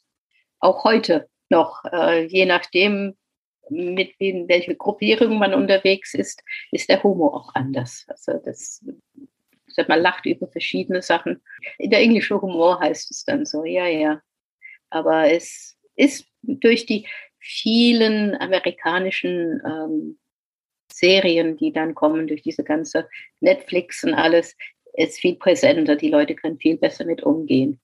Auch 0.61 0.85
heute 0.85 1.29
noch, 1.51 1.85
äh, 1.93 2.27
je 2.27 2.47
nachdem, 2.47 3.17
mit 3.69 4.15
wem, 4.21 4.49
welche 4.49 4.77
Gruppierung 4.77 5.39
man 5.39 5.53
unterwegs 5.53 6.15
ist, 6.15 6.43
ist 6.71 6.89
der 6.89 7.03
Humor 7.03 7.35
auch 7.35 7.55
anders. 7.55 8.07
Also 8.09 8.41
das 8.45 8.81
man 9.89 10.01
lacht 10.01 10.27
über 10.27 10.49
verschiedene 10.49 11.03
Sachen. 11.03 11.43
Der 11.79 12.01
englischen 12.01 12.41
Humor 12.41 12.81
heißt 12.81 13.11
es 13.11 13.25
dann 13.25 13.45
so, 13.45 13.65
ja, 13.65 13.87
ja. 13.87 14.21
Aber 14.90 15.31
es 15.31 15.77
ist 15.96 16.27
durch 16.42 16.87
die 16.87 17.07
vielen 17.38 18.35
amerikanischen 18.37 19.62
ähm, 19.64 20.18
Serien, 20.92 21.57
die 21.57 21.72
dann 21.72 21.94
kommen, 21.94 22.27
durch 22.27 22.42
diese 22.42 22.64
ganze 22.64 23.09
Netflix 23.40 24.03
und 24.05 24.14
alles, 24.14 24.57
ist 24.94 25.20
viel 25.20 25.37
präsenter. 25.37 25.96
Die 25.96 26.09
Leute 26.09 26.35
können 26.35 26.59
viel 26.59 26.79
besser 26.79 27.05
mit 27.05 27.22
umgehen. 27.22 27.81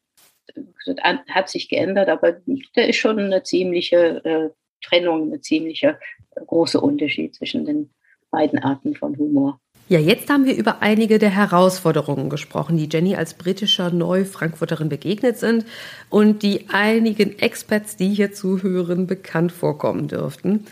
Das 0.86 0.96
hat 1.28 1.48
sich 1.48 1.68
geändert, 1.68 2.08
aber 2.08 2.40
da 2.74 2.82
ist 2.82 2.96
schon 2.96 3.18
eine 3.18 3.42
ziemliche 3.42 4.24
äh, 4.24 4.50
Trennung, 4.82 5.24
eine 5.28 5.40
ziemliche 5.40 5.98
äh, 6.34 6.44
große 6.44 6.80
Unterschied 6.80 7.34
zwischen 7.34 7.64
den 7.64 7.90
beiden 8.30 8.58
Arten 8.58 8.94
von 8.94 9.16
Humor. 9.16 9.60
Ja, 9.88 9.99
jetzt 9.99 10.31
haben 10.31 10.47
wir 10.47 10.57
über 10.57 10.81
einige 10.81 11.18
der 11.18 11.31
Herausforderungen 11.31 12.31
gesprochen, 12.31 12.77
die 12.77 12.88
Jenny 12.90 13.14
als 13.14 13.35
britischer 13.35 13.90
Neu-Frankfurterin 13.90 14.88
begegnet 14.88 15.38
sind 15.38 15.66
und 16.09 16.42
die 16.42 16.66
einigen 16.71 17.38
Experts, 17.38 17.97
die 17.97 18.14
hier 18.14 18.33
zuhören, 18.33 19.07
bekannt 19.07 19.53
vorkommen 19.53 20.09
dürften. 20.09 20.66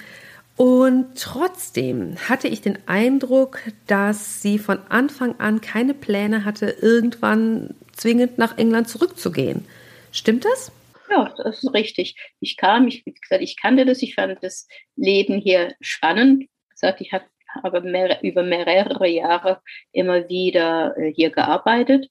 Und 0.56 1.18
trotzdem 1.18 2.16
hatte 2.28 2.46
ich 2.46 2.60
den 2.60 2.78
Eindruck, 2.86 3.60
dass 3.86 4.42
sie 4.42 4.58
von 4.58 4.78
Anfang 4.88 5.38
an 5.38 5.60
keine 5.60 5.94
Pläne 5.94 6.44
hatte, 6.44 6.66
irgendwann 6.80 7.74
zwingend 7.92 8.38
nach 8.38 8.58
England 8.58 8.88
zurückzugehen. 8.88 9.64
Stimmt 10.12 10.44
das? 10.44 10.70
Ja, 11.10 11.34
das 11.42 11.62
ist 11.62 11.74
richtig. 11.74 12.16
Ich 12.40 12.56
kam, 12.56 12.88
ich, 12.88 13.04
ich 13.06 13.56
kannte 13.56 13.84
das, 13.84 14.02
ich 14.02 14.14
fand 14.14 14.38
das 14.42 14.68
Leben 14.96 15.38
hier 15.40 15.74
spannend. 15.80 16.42
Wie 16.42 16.72
gesagt, 16.72 17.00
ich 17.00 17.12
habe 17.12 17.24
habe 17.62 17.80
mehr, 17.82 18.22
über 18.22 18.42
mehrere 18.42 19.08
Jahre 19.08 19.60
immer 19.92 20.28
wieder 20.28 20.96
äh, 20.96 21.12
hier 21.12 21.30
gearbeitet. 21.30 22.08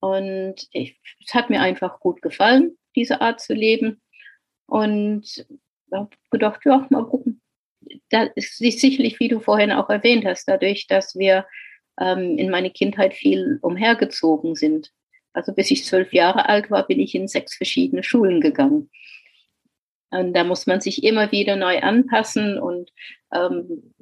Und 0.00 0.66
ich, 0.70 1.00
es 1.24 1.34
hat 1.34 1.50
mir 1.50 1.60
einfach 1.60 2.00
gut 2.00 2.22
gefallen, 2.22 2.76
diese 2.94 3.20
Art 3.20 3.40
zu 3.40 3.54
leben. 3.54 4.02
Und 4.66 5.46
habe 5.92 6.10
gedacht, 6.30 6.60
ja, 6.64 6.86
mal 6.90 7.04
gucken. 7.04 7.40
Da 8.10 8.24
ist 8.34 8.58
sicherlich, 8.58 9.20
wie 9.20 9.28
du 9.28 9.40
vorhin 9.40 9.72
auch 9.72 9.88
erwähnt 9.90 10.24
hast, 10.24 10.48
dadurch, 10.48 10.86
dass 10.88 11.14
wir 11.16 11.46
ähm, 12.00 12.36
in 12.38 12.50
meine 12.50 12.70
Kindheit 12.70 13.14
viel 13.14 13.58
umhergezogen 13.62 14.54
sind, 14.54 14.92
also 15.32 15.52
bis 15.52 15.70
ich 15.70 15.84
zwölf 15.84 16.12
Jahre 16.12 16.48
alt 16.48 16.70
war, 16.70 16.86
bin 16.86 16.98
ich 16.98 17.14
in 17.14 17.28
sechs 17.28 17.56
verschiedene 17.56 18.02
Schulen 18.02 18.40
gegangen. 18.40 18.90
Und 20.10 20.34
da 20.34 20.44
muss 20.44 20.66
man 20.66 20.80
sich 20.80 21.04
immer 21.04 21.30
wieder 21.32 21.56
neu 21.56 21.80
anpassen 21.80 22.58
und 22.58 22.90
ähm, 23.32 23.94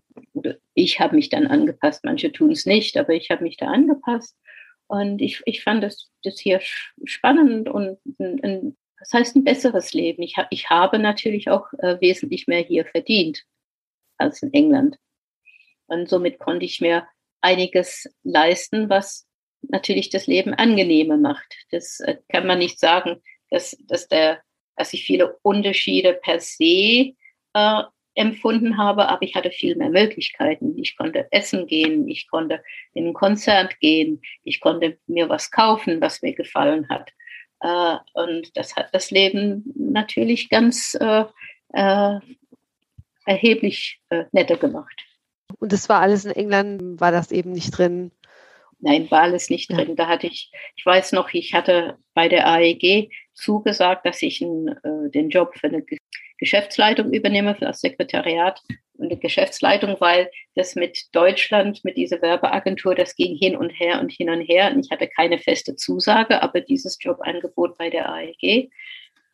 ich 0.75 1.01
habe 1.01 1.17
mich 1.17 1.29
dann 1.29 1.47
angepasst. 1.47 2.05
Manche 2.05 2.33
tun 2.33 2.53
es 2.53 2.67
nicht, 2.67 2.97
aber 2.97 3.15
ich 3.15 3.31
habe 3.31 3.43
mich 3.43 3.57
da 3.57 3.67
angepasst. 3.67 4.37
Und 4.87 5.21
ich, 5.21 5.43
ich 5.47 5.63
fand 5.63 5.83
das, 5.83 6.11
das 6.23 6.39
hier 6.39 6.61
spannend 7.05 7.69
und 7.69 7.99
ein, 8.19 8.41
ein, 8.43 8.77
das 8.99 9.13
heißt 9.13 9.37
ein 9.37 9.45
besseres 9.45 9.93
Leben. 9.93 10.23
Ich, 10.23 10.37
hab, 10.37 10.47
ich 10.51 10.71
habe 10.71 10.99
natürlich 10.99 11.49
auch 11.51 11.73
äh, 11.79 12.01
wesentlich 12.01 12.47
mehr 12.47 12.61
hier 12.61 12.85
verdient 12.85 13.45
als 14.19 14.43
in 14.43 14.53
England. 14.53 14.99
Und 15.87 16.09
somit 16.09 16.39
konnte 16.39 16.65
ich 16.65 16.81
mir 16.81 17.07
einiges 17.41 18.09
leisten, 18.23 18.89
was 18.89 19.27
natürlich 19.63 20.11
das 20.11 20.27
Leben 20.27 20.55
angenehmer 20.55 21.17
macht. 21.17 21.55
Das 21.71 22.01
äh, 22.01 22.17
kann 22.29 22.47
man 22.47 22.59
nicht 22.59 22.79
sagen, 22.79 23.23
dass, 23.51 23.77
dass, 23.87 24.09
der, 24.09 24.43
dass 24.77 24.93
ich 24.93 25.05
viele 25.05 25.37
Unterschiede 25.43 26.15
per 26.15 26.41
se 26.41 27.15
äh, 27.55 27.83
empfunden 28.15 28.79
habe, 28.79 29.09
aber 29.09 29.23
ich 29.23 29.35
hatte 29.35 29.51
viel 29.51 29.77
mehr 29.77 29.91
Möglichkeiten. 29.91 30.79
Ich 30.79 30.97
konnte 30.97 31.27
essen 31.33 31.67
gehen, 31.67 32.09
ich 32.09 32.29
konnte 32.29 32.63
in 32.93 33.09
ein 33.09 33.15
Konzert 33.15 33.81
gehen, 33.81 34.23
ich 34.45 34.61
konnte 34.61 34.99
mir 35.07 35.29
was 35.29 35.51
kaufen, 35.51 36.01
was 36.01 36.23
mir 36.23 36.35
gefallen 36.35 36.89
hat. 36.89 37.11
Äh, 37.61 37.97
und 38.13 38.57
das 38.57 38.77
hat 38.77 38.89
das 38.93 39.11
Leben 39.11 39.65
natürlich 39.75 40.49
ganz 40.51 40.97
äh, 41.01 41.25
äh, 41.73 42.21
erheblich 43.27 44.01
netter 44.33 44.57
gemacht. 44.57 45.01
Und 45.59 45.73
das 45.73 45.89
war 45.89 46.01
alles 46.01 46.27
in 46.27 46.33
England, 46.33 47.01
war 47.01 47.11
das 47.11 47.33
eben 47.33 47.53
nicht 47.53 47.71
drin? 47.71 48.13
Nein, 48.81 49.11
war 49.11 49.23
alles 49.23 49.49
nicht 49.49 49.73
drin. 49.73 49.97
Da 49.97 50.09
hatte 50.09 50.27
ich, 50.27 50.53
ich 50.77 50.85
weiß 50.85 51.13
noch, 51.13 51.33
ich 51.33 51.55
hatte 51.55 51.97
bei 52.13 52.29
der 52.29 52.47
AEG 52.47 53.11
zugesagt, 53.33 54.05
dass 54.05 54.21
ich 54.21 54.41
den 54.41 55.31
Job 55.31 55.55
für 55.57 55.69
eine 55.69 55.83
Geschäftsleitung 56.45 57.11
übernehme, 57.11 57.55
für 57.55 57.65
das 57.65 57.81
Sekretariat 57.81 58.61
und 58.99 59.09
die 59.09 59.19
Geschäftsleitung, 59.19 59.97
weil 59.99 60.31
das 60.55 60.75
mit 60.75 61.07
Deutschland, 61.13 61.83
mit 61.85 61.97
dieser 61.97 62.21
Werbeagentur, 62.21 62.95
das 62.95 63.17
ging 63.17 63.35
hin 63.35 63.57
und 63.57 63.71
her 63.71 63.99
und 63.99 64.13
hin 64.13 64.29
und 64.29 64.43
her. 64.43 64.71
Und 64.71 64.85
ich 64.85 64.91
hatte 64.91 65.09
keine 65.09 65.39
feste 65.39 65.75
Zusage, 65.75 66.43
aber 66.43 66.61
dieses 66.61 66.99
Jobangebot 67.01 67.79
bei 67.79 67.89
der 67.89 68.13
AEG. 68.13 68.71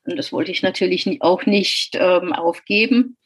Und 0.05 0.17
das 0.17 0.33
wollte 0.33 0.53
ich 0.53 0.63
natürlich 0.63 1.21
auch 1.21 1.47
nicht 1.47 1.97
ähm, 1.97 2.33
aufgeben. 2.33 3.17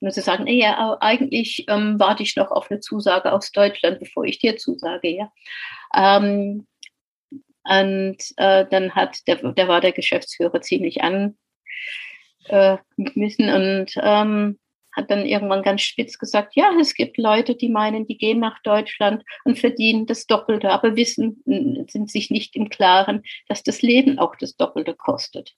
Und 0.00 0.12
sie 0.12 0.20
sagen, 0.20 0.48
ja, 0.48 0.98
eigentlich 1.00 1.66
ähm, 1.68 2.00
warte 2.00 2.24
ich 2.24 2.34
noch 2.34 2.50
auf 2.50 2.72
eine 2.72 2.80
Zusage 2.80 3.32
aus 3.32 3.52
Deutschland, 3.52 4.00
bevor 4.00 4.24
ich 4.24 4.40
dir 4.40 4.56
zusage, 4.56 5.08
ja. 5.08 5.32
Ähm, 5.96 6.66
und 7.64 8.16
äh, 8.38 8.66
dann 8.68 8.96
hat 8.96 9.20
der, 9.28 9.36
der 9.36 9.68
war 9.68 9.80
der 9.80 9.92
Geschäftsführer 9.92 10.60
ziemlich 10.60 11.02
angemessen 11.02 11.38
äh, 12.48 12.76
und 12.96 13.86
ähm, 13.96 14.58
hat 14.92 15.10
dann 15.10 15.24
irgendwann 15.24 15.62
ganz 15.62 15.82
spitz 15.82 16.18
gesagt, 16.18 16.54
ja, 16.54 16.70
es 16.80 16.94
gibt 16.94 17.16
Leute, 17.16 17.54
die 17.54 17.70
meinen, 17.70 18.06
die 18.06 18.18
gehen 18.18 18.40
nach 18.40 18.60
Deutschland 18.62 19.24
und 19.44 19.58
verdienen 19.58 20.06
das 20.06 20.26
Doppelte, 20.26 20.70
aber 20.70 20.96
wissen, 20.96 21.42
sind 21.88 22.10
sich 22.10 22.30
nicht 22.30 22.54
im 22.56 22.68
Klaren, 22.68 23.22
dass 23.48 23.62
das 23.62 23.82
Leben 23.82 24.18
auch 24.18 24.36
das 24.36 24.56
Doppelte 24.56 24.94
kostet. 24.94 25.54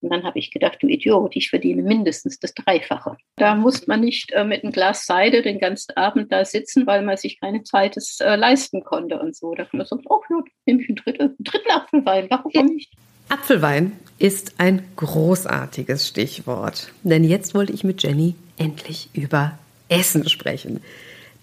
Und 0.00 0.10
dann 0.10 0.24
habe 0.24 0.38
ich 0.38 0.50
gedacht, 0.50 0.82
du 0.82 0.86
Idiot, 0.86 1.34
ich 1.34 1.48
verdiene 1.48 1.82
mindestens 1.82 2.38
das 2.38 2.52
Dreifache. 2.52 3.16
Da 3.36 3.54
muss 3.54 3.86
man 3.86 4.00
nicht 4.00 4.32
äh, 4.32 4.44
mit 4.44 4.62
einem 4.62 4.72
Glas 4.72 5.06
Seide 5.06 5.40
den 5.40 5.58
ganzen 5.58 5.96
Abend 5.96 6.30
da 6.30 6.44
sitzen, 6.44 6.86
weil 6.86 7.00
man 7.02 7.16
sich 7.16 7.40
keine 7.40 7.62
zweites 7.62 8.20
äh, 8.20 8.36
leisten 8.36 8.84
konnte 8.84 9.18
und 9.18 9.34
so. 9.34 9.54
Da 9.54 9.64
kann 9.64 9.78
man 9.78 9.86
sagen, 9.86 10.02
oh 10.06 10.20
ja, 10.28 10.42
nehme 10.66 10.82
ich 10.82 10.88
einen 10.90 10.96
dritten, 10.96 11.22
einen 11.22 11.36
dritten 11.38 11.70
Apfelwein, 11.70 12.26
warum 12.28 12.66
nicht? 12.66 12.92
Apfelwein 13.28 13.92
ist 14.18 14.54
ein 14.58 14.84
großartiges 14.96 16.08
Stichwort. 16.08 16.92
Denn 17.02 17.24
jetzt 17.24 17.54
wollte 17.54 17.72
ich 17.72 17.84
mit 17.84 18.02
Jenny 18.02 18.34
endlich 18.56 19.10
über 19.12 19.58
Essen 19.88 20.28
sprechen. 20.28 20.80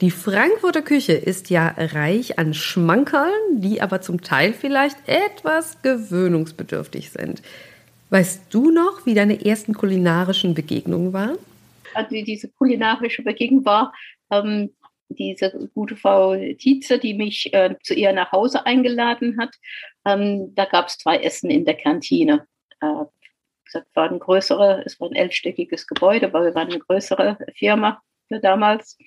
Die 0.02 0.10
Frankfurter 0.10 0.82
Küche 0.82 1.13
ist 1.13 1.52
ja 1.52 1.76
reich 1.78 2.39
an 2.39 2.56
Schmankerln, 2.56 3.62
die 3.62 3.82
aber 3.82 4.02
zum 4.02 4.22
Teil 4.22 4.54
vielleicht 4.54 4.98
etwas 5.08 5.82
gewöhnungsbedürftig 5.84 7.12
sind. 7.12 7.44
Weißt 8.10 8.46
du 8.50 8.72
noch, 8.72 9.06
wie 9.06 9.13
deine 9.13 9.46
ersten 9.46 9.74
kulinarischen 9.74 10.56
Begegnungen 10.56 11.13
waren? 11.13 11.38
Also 11.94 12.10
diese 12.10 12.48
kulinarische 12.50 13.22
Begegnung 13.22 13.63
war 13.63 13.94
ähm, 14.32 14.72
diese 15.10 15.70
gute 15.74 15.96
Frau 15.96 16.36
Tietze, 16.58 16.98
die 16.98 17.13
mich 17.13 17.54
äh, 17.54 17.76
zu 17.84 17.94
ihr 17.94 18.12
nach 18.13 18.32
Hause 18.32 18.65
eingeladen 18.65 19.38
hat. 19.39 19.56
Ähm, 20.05 20.53
da 20.55 20.65
gab 20.65 20.87
es 20.87 20.97
zwei 20.97 21.17
Essen 21.17 21.49
in 21.49 21.65
der 21.65 21.75
Kantine. 21.77 22.47
Äh, 22.79 23.05
das 23.71 23.83
war 23.93 24.09
ein 24.09 24.19
größere, 24.19 24.83
es 24.85 24.99
war 24.99 25.09
ein 25.09 25.15
elfstöckiges 25.15 25.87
Gebäude, 25.87 26.33
weil 26.33 26.45
wir 26.45 26.55
waren 26.55 26.69
eine 26.69 26.79
größere 26.79 27.37
Firma 27.55 28.01
für 28.27 28.39
damals. 28.39 28.97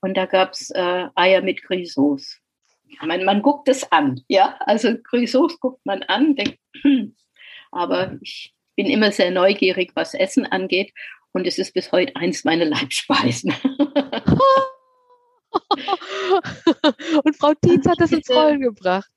Und 0.00 0.16
da 0.16 0.26
gab 0.26 0.52
es 0.52 0.70
äh, 0.70 1.08
Eier 1.14 1.42
mit 1.42 1.62
Grisauce. 1.62 2.40
Man, 3.02 3.24
man 3.24 3.42
guckt 3.42 3.68
es 3.68 3.90
an, 3.90 4.20
ja. 4.28 4.56
Also 4.60 4.96
Grisauce 5.02 5.58
guckt 5.58 5.84
man 5.84 6.02
an, 6.04 6.36
denkt, 6.36 6.58
hm, 6.82 7.16
aber 7.72 8.16
ich 8.20 8.54
bin 8.76 8.86
immer 8.86 9.10
sehr 9.10 9.30
neugierig, 9.30 9.92
was 9.94 10.14
Essen 10.14 10.46
angeht. 10.46 10.92
Und 11.32 11.46
es 11.46 11.58
ist 11.58 11.74
bis 11.74 11.92
heute 11.92 12.16
eins 12.16 12.44
meiner 12.44 12.64
Leibspeisen. 12.64 13.52
und 17.24 17.36
Frau 17.36 17.52
Tietz 17.60 17.86
hat 17.86 18.00
das 18.00 18.12
ins 18.12 18.30
Rollen 18.30 18.60
gebracht. 18.60 19.10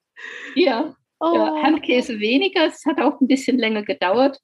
Ja, 0.55 0.95
oh. 1.19 1.33
ja, 1.35 1.61
Handkäse 1.63 2.19
weniger. 2.19 2.67
Es 2.67 2.85
hat 2.85 2.99
auch 2.99 3.19
ein 3.19 3.27
bisschen 3.27 3.57
länger 3.57 3.83
gedauert. 3.83 4.39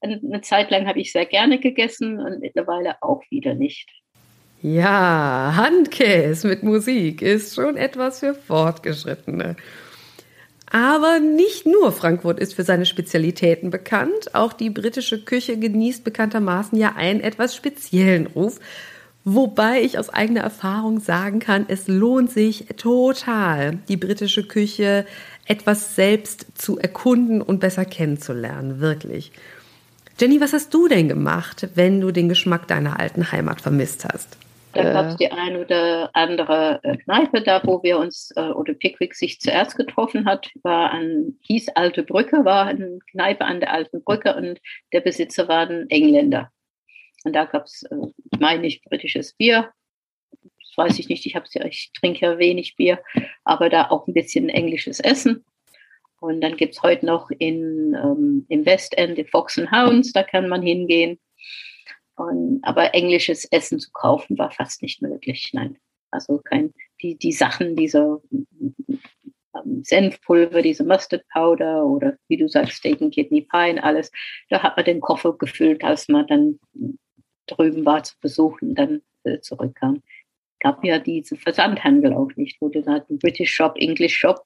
Eine 0.00 0.40
Zeit 0.42 0.70
lang 0.70 0.86
habe 0.86 1.00
ich 1.00 1.12
sehr 1.12 1.26
gerne 1.26 1.58
gegessen 1.58 2.18
und 2.20 2.40
mittlerweile 2.40 2.96
auch 3.00 3.22
wieder 3.30 3.54
nicht. 3.54 3.88
Ja, 4.62 5.52
Handkäse 5.56 6.48
mit 6.48 6.62
Musik 6.62 7.22
ist 7.22 7.54
schon 7.54 7.76
etwas 7.76 8.20
für 8.20 8.34
Fortgeschrittene. 8.34 9.56
Aber 10.70 11.20
nicht 11.20 11.66
nur 11.66 11.92
Frankfurt 11.92 12.40
ist 12.40 12.54
für 12.54 12.64
seine 12.64 12.86
Spezialitäten 12.86 13.70
bekannt, 13.70 14.34
auch 14.34 14.52
die 14.52 14.70
britische 14.70 15.24
Küche 15.24 15.58
genießt 15.58 16.02
bekanntermaßen 16.04 16.76
ja 16.76 16.94
einen 16.96 17.20
etwas 17.20 17.54
speziellen 17.54 18.26
Ruf. 18.26 18.58
Wobei 19.24 19.82
ich 19.82 19.98
aus 19.98 20.08
eigener 20.08 20.42
Erfahrung 20.42 21.00
sagen 21.00 21.38
kann, 21.38 21.66
es 21.68 21.88
lohnt 21.88 22.30
sich 22.30 22.66
total, 22.76 23.78
die 23.88 23.96
britische 23.96 24.46
Küche 24.46 25.04
etwas 25.46 25.94
selbst 25.94 26.58
zu 26.58 26.78
erkunden 26.78 27.40
und 27.40 27.60
besser 27.60 27.84
kennenzulernen, 27.84 28.80
wirklich. 28.80 29.32
Jenny, 30.18 30.40
was 30.40 30.52
hast 30.52 30.72
du 30.72 30.88
denn 30.88 31.08
gemacht, 31.08 31.68
wenn 31.74 32.00
du 32.00 32.10
den 32.10 32.28
Geschmack 32.28 32.66
deiner 32.68 32.98
alten 32.98 33.32
Heimat 33.32 33.60
vermisst 33.60 34.04
hast? 34.04 34.38
Da 34.76 34.92
gab 34.92 35.06
es 35.06 35.16
die 35.16 35.30
eine 35.30 35.60
oder 35.60 36.10
andere 36.12 36.80
äh, 36.82 36.96
Kneipe 36.98 37.40
da, 37.40 37.62
wo 37.64 37.82
wir 37.82 37.98
uns, 37.98 38.30
äh, 38.36 38.40
oder 38.40 38.74
Pickwick 38.74 39.14
sich 39.14 39.40
zuerst 39.40 39.76
getroffen 39.76 40.26
hat, 40.26 40.50
war 40.62 40.90
an, 40.90 41.38
hieß 41.42 41.70
Alte 41.70 42.02
Brücke, 42.02 42.44
war 42.44 42.66
eine 42.66 42.98
Kneipe 43.10 43.44
an 43.44 43.60
der 43.60 43.72
Alten 43.72 44.02
Brücke 44.04 44.34
und 44.36 44.60
der 44.92 45.00
Besitzer 45.00 45.48
war 45.48 45.68
ein 45.68 45.88
Engländer. 45.88 46.50
Und 47.24 47.34
da 47.34 47.44
gab 47.44 47.64
es, 47.64 47.84
äh, 47.84 47.96
meine 48.38 48.66
ich, 48.66 48.82
britisches 48.82 49.34
Bier. 49.34 49.70
Weiß 50.76 50.98
ich 50.98 51.08
nicht, 51.08 51.26
ich, 51.26 51.32
ja, 51.32 51.64
ich 51.64 51.90
trinke 51.98 52.26
ja 52.26 52.38
wenig 52.38 52.76
Bier, 52.76 53.02
aber 53.44 53.68
da 53.68 53.90
auch 53.90 54.06
ein 54.06 54.14
bisschen 54.14 54.48
englisches 54.48 55.00
Essen. 55.00 55.44
Und 56.20 56.40
dann 56.40 56.56
gibt 56.56 56.74
es 56.74 56.82
heute 56.82 57.06
noch 57.06 57.30
in, 57.30 57.94
ähm, 57.94 58.46
im 58.48 58.66
Westend 58.66 59.18
die 59.18 59.24
Fox 59.24 59.58
and 59.58 59.70
Hounds, 59.70 60.12
da 60.12 60.22
kann 60.22 60.48
man 60.48 60.62
hingehen. 60.62 61.18
Und, 62.16 62.60
aber 62.62 62.94
englisches 62.94 63.44
Essen 63.46 63.78
zu 63.78 63.90
kaufen 63.92 64.38
war 64.38 64.50
fast 64.50 64.82
nicht 64.82 65.02
möglich. 65.02 65.50
Nein, 65.52 65.76
also 66.10 66.38
kein 66.38 66.72
die 67.02 67.16
die 67.16 67.32
Sachen, 67.32 67.76
diese 67.76 68.20
ähm, 68.30 69.82
Senfpulver, 69.84 70.62
diese 70.62 70.84
Mustard 70.84 71.24
Powder 71.32 71.84
oder 71.84 72.16
wie 72.28 72.36
du 72.36 72.48
sagst 72.48 72.78
Steak 72.78 73.00
and 73.02 73.14
Kidney 73.14 73.42
Pie, 73.42 73.78
alles. 73.80 74.10
Da 74.48 74.62
hat 74.62 74.76
man 74.76 74.84
den 74.84 75.00
Koffer 75.00 75.36
gefüllt, 75.36 75.84
als 75.84 76.08
man 76.08 76.26
dann 76.26 76.58
drüben 77.46 77.84
war 77.84 78.02
zu 78.02 78.14
besuchen, 78.20 78.74
dann 78.74 79.02
äh, 79.24 79.40
zurückkam. 79.40 80.02
Gab 80.60 80.84
ja 80.84 80.98
diesen 80.98 81.36
Versandhandel 81.36 82.14
auch 82.14 82.30
nicht, 82.36 82.60
wo 82.60 82.68
du 82.68 82.82
sagst, 82.82 83.08
British 83.18 83.52
Shop, 83.52 83.74
English 83.76 84.16
Shop. 84.16 84.44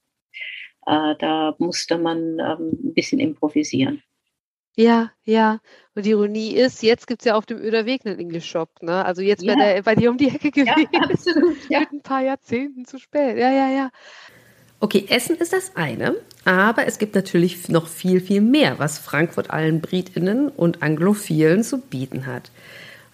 Äh, 0.86 1.14
da 1.18 1.54
musste 1.58 1.98
man 1.98 2.38
ähm, 2.38 2.78
ein 2.84 2.94
bisschen 2.94 3.20
improvisieren. 3.20 4.02
Ja, 4.76 5.10
ja. 5.24 5.58
Und 5.94 6.06
die 6.06 6.10
Ironie 6.10 6.54
ist, 6.54 6.82
jetzt 6.82 7.06
gibt 7.06 7.22
es 7.22 7.26
ja 7.26 7.34
auf 7.34 7.44
dem 7.44 7.58
Öder 7.58 7.86
Weg 7.86 8.06
einen 8.06 8.18
English 8.18 8.48
Shop. 8.48 8.70
Ne? 8.80 9.04
Also 9.04 9.20
jetzt 9.20 9.42
ja. 9.42 9.56
wäre 9.56 9.74
der 9.74 9.82
bei 9.82 9.94
dir 9.94 10.10
um 10.10 10.16
die 10.16 10.28
Ecke 10.28 10.50
gewesen. 10.50 10.88
Ja, 10.92 11.00
absolut. 11.10 11.56
Ja. 11.68 11.80
Mit 11.80 11.92
ein 11.92 12.02
paar 12.02 12.22
Jahrzehnten 12.22 12.84
zu 12.84 12.98
spät. 12.98 13.36
Ja, 13.36 13.50
ja, 13.50 13.68
ja. 13.70 13.90
Okay, 14.82 15.04
Essen 15.10 15.36
ist 15.36 15.52
das 15.52 15.76
eine, 15.76 16.16
aber 16.46 16.86
es 16.86 16.98
gibt 16.98 17.14
natürlich 17.14 17.68
noch 17.68 17.86
viel, 17.86 18.18
viel 18.18 18.40
mehr, 18.40 18.78
was 18.78 18.98
Frankfurt 18.98 19.50
allen 19.50 19.82
Britinnen 19.82 20.48
und 20.48 20.82
Anglophilen 20.82 21.62
zu 21.62 21.82
bieten 21.82 22.24
hat. 22.24 22.50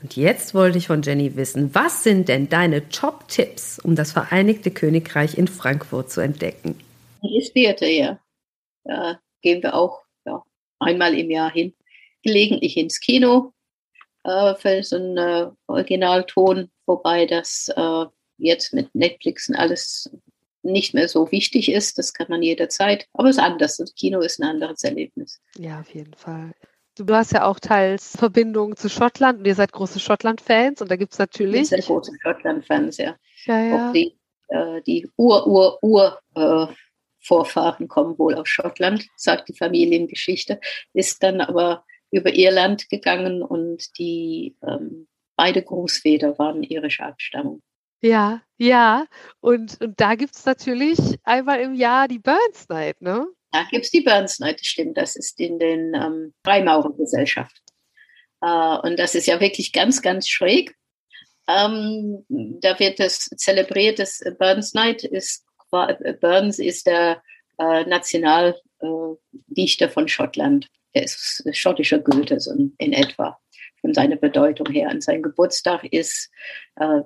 Und 0.03 0.17
jetzt 0.17 0.55
wollte 0.55 0.79
ich 0.79 0.89
von 0.89 1.03
Jenny 1.03 1.37
wissen, 1.37 1.75
was 1.75 2.05
sind 2.05 2.29
denn 2.29 2.49
deine 2.49 2.89
Top-Tipps, 2.89 3.79
um 3.79 3.97
das 3.97 4.13
Vereinigte 4.13 4.71
Königreich 4.71 5.39
in 5.39 5.49
Frankfurt 5.49 6.11
zu 6.11 6.21
entdecken? 6.21 6.79
Das 7.23 7.53
Theater, 7.53 7.87
ja. 7.87 8.21
Da 8.85 9.19
gehen 9.43 9.63
wir 9.63 9.75
auch 9.75 10.03
ja, 10.25 10.43
einmal 10.79 11.19
im 11.19 11.31
Jahr 11.31 11.51
hin. 11.51 11.75
Gelegentlich 12.23 12.77
ins 12.77 13.01
Kino 13.01 13.53
äh, 14.25 14.55
für 14.55 14.83
so 14.83 14.97
einen 14.97 15.17
äh, 15.17 15.51
Originalton, 15.67 16.71
wobei 16.87 17.27
das 17.27 17.73
äh, 17.75 18.05
jetzt 18.39 18.75
mit 18.75 18.95
Netflix 18.95 19.49
und 19.49 19.57
alles 19.57 20.11
nicht 20.63 20.95
mehr 20.95 21.09
so 21.09 21.31
wichtig 21.33 21.71
ist. 21.71 21.99
Das 21.99 22.13
kann 22.13 22.27
man 22.29 22.43
jederzeit. 22.43 23.07
Aber 23.13 23.29
es 23.29 23.37
ist 23.37 23.43
anders. 23.43 23.77
Das 23.77 23.95
Kino 23.95 24.21
ist 24.21 24.41
ein 24.41 24.49
anderes 24.49 24.85
Erlebnis. 24.85 25.41
Ja, 25.57 25.81
auf 25.81 25.95
jeden 25.95 26.15
Fall. 26.15 26.53
Du 26.99 27.15
hast 27.15 27.33
ja 27.33 27.45
auch 27.45 27.61
teils 27.61 28.17
Verbindungen 28.17 28.75
zu 28.77 28.89
Schottland 28.89 29.41
und 29.41 29.47
ihr 29.47 29.55
seid 29.55 29.73
große 29.73 30.01
Schottland-Fans 30.01 30.81
und 30.81 30.91
da 30.91 30.97
gibt 30.97 31.13
es 31.13 31.19
natürlich. 31.19 31.69
Sehr 31.69 31.83
große 31.83 32.13
Schottland-Fans, 32.23 32.97
ja. 32.97 33.17
ja, 33.45 33.61
ja. 33.61 33.89
Auch 33.89 33.93
die, 33.93 34.19
äh, 34.49 34.81
die 34.83 35.07
Ur-Ur-Ur-Vorfahren 35.17 37.85
äh, 37.85 37.89
kommen 37.89 38.19
wohl 38.19 38.35
aus 38.35 38.49
Schottland, 38.49 39.07
sagt 39.17 39.49
die 39.49 39.57
Familiengeschichte, 39.57 40.59
ist 40.95 41.23
dann 41.23 41.43
aber 41.43 41.85
über 42.11 42.33
Irland 42.33 42.89
gegangen 42.89 43.43
und 43.43 43.99
die 43.99 44.57
ähm, 44.67 45.07
beide 45.37 45.63
Großväter 45.63 46.39
waren 46.39 46.63
irische 46.63 47.05
Abstammung. 47.05 47.61
Ja, 48.01 48.43
ja. 48.57 49.07
Und, 49.41 49.81
und 49.81 50.01
da 50.01 50.15
gibt 50.15 50.35
es 50.35 50.45
natürlich 50.45 50.99
einmal 51.25 51.61
im 51.61 51.75
Jahr 51.75 52.09
die 52.09 52.19
Burns 52.19 52.69
Night, 52.69 53.01
ne? 53.03 53.27
Da 53.53 53.65
gibt 53.71 53.85
es 53.85 53.91
die 53.91 54.01
Burns 54.01 54.39
Night, 54.39 54.61
das 54.61 54.67
stimmt. 54.67 54.97
Das 54.97 55.17
ist 55.17 55.39
in 55.41 55.59
den 55.59 55.95
ähm, 55.95 56.35
Freimaurergesellschaft. 56.45 57.61
Äh, 58.43 58.79
und 58.79 58.99
das 58.99 59.15
ist 59.15 59.27
ja 59.27 59.41
wirklich 59.41 59.73
ganz, 59.73 60.03
ganz 60.03 60.29
schräg. 60.29 60.75
Ähm, 61.49 62.25
da 62.29 62.79
wird 62.79 62.99
das 62.99 63.29
zelebriert, 63.37 63.99
das 63.99 64.21
Burns 64.39 64.75
Night 64.75 65.05
ist, 65.05 65.45
Burns 65.71 66.59
ist 66.59 66.87
der 66.87 67.23
äh, 67.59 67.85
Nationaldichter 67.85 69.87
äh, 69.87 69.89
von 69.89 70.09
Schottland. 70.09 70.69
Er 70.93 71.05
ist 71.05 71.45
schottischer 71.53 71.99
Goethe 71.99 72.41
so 72.41 72.53
in 72.79 72.93
etwa 72.93 73.39
von 73.81 73.95
seiner 73.95 74.17
Bedeutung 74.17 74.71
her. 74.71 74.91
Und 74.91 75.05
sein 75.05 75.23
Geburtstag 75.23 75.85
ist 75.85 76.31
äh, 76.77 77.03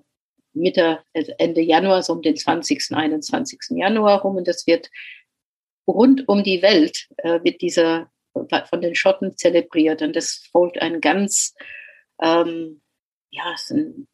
Mitte, 0.53 1.01
also 1.15 1.33
Ende 1.39 1.61
Januar, 1.61 2.03
so 2.03 2.15
um 2.15 2.23
den 2.23 2.37
20., 2.37 2.93
21. 2.93 3.61
Januar 3.71 4.23
rum. 4.23 4.37
Und 4.37 4.49
das 4.49 4.67
wird 4.67 4.91
rund 5.91 6.29
um 6.29 6.43
die 6.43 6.63
Welt, 6.63 7.07
äh, 7.19 7.41
wird 7.43 7.61
dieser 7.61 8.11
von 8.33 8.81
den 8.81 8.95
Schotten 8.95 9.37
zelebriert. 9.37 10.03
Und 10.03 10.15
das 10.17 10.47
folgt 10.51 10.81
ein 10.81 11.01
ganz, 11.01 11.55
ähm, 12.23 12.81
ja, 13.31 13.53
es 13.55 13.63
ist 13.63 13.71
ein, 13.73 14.09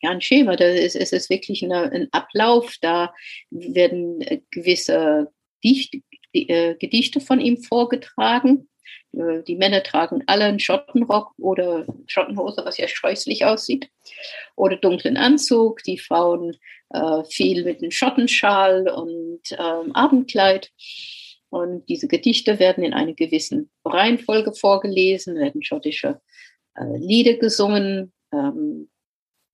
ja, 0.00 0.10
ein 0.10 0.20
Schema. 0.20 0.56
Da 0.56 0.66
ist, 0.66 0.96
es 0.96 1.12
ist 1.12 1.30
wirklich 1.30 1.64
eine, 1.64 1.90
ein 1.90 2.08
Ablauf. 2.12 2.76
Da 2.80 3.14
werden 3.50 4.20
äh, 4.20 4.40
gewisse 4.50 5.32
Dicht, 5.62 5.96
äh, 6.32 6.74
Gedichte 6.74 7.20
von 7.20 7.40
ihm 7.40 7.62
vorgetragen. 7.62 8.68
Äh, 9.16 9.42
die 9.42 9.56
Männer 9.56 9.82
tragen 9.82 10.22
alle 10.26 10.44
einen 10.44 10.60
Schottenrock 10.60 11.32
oder 11.38 11.86
Schottenhose, 12.06 12.64
was 12.64 12.78
ja 12.78 12.88
scheußlich 12.88 13.44
aussieht, 13.44 13.90
oder 14.56 14.76
dunklen 14.76 15.16
Anzug. 15.16 15.82
Die 15.82 15.98
Frauen 15.98 16.56
äh, 16.90 17.24
viel 17.24 17.64
mit 17.64 17.80
einem 17.80 17.90
Schottenschal 17.90 18.88
und 18.88 19.40
ähm, 19.52 19.92
Abendkleid. 19.92 20.70
Und 21.50 21.88
diese 21.88 22.08
Gedichte 22.08 22.58
werden 22.58 22.82
in 22.82 22.94
einer 22.94 23.12
gewissen 23.12 23.70
Reihenfolge 23.84 24.52
vorgelesen, 24.52 25.36
werden 25.36 25.62
schottische 25.62 26.20
äh, 26.76 26.96
Lieder 26.98 27.34
gesungen. 27.34 28.12
Ähm, 28.32 28.90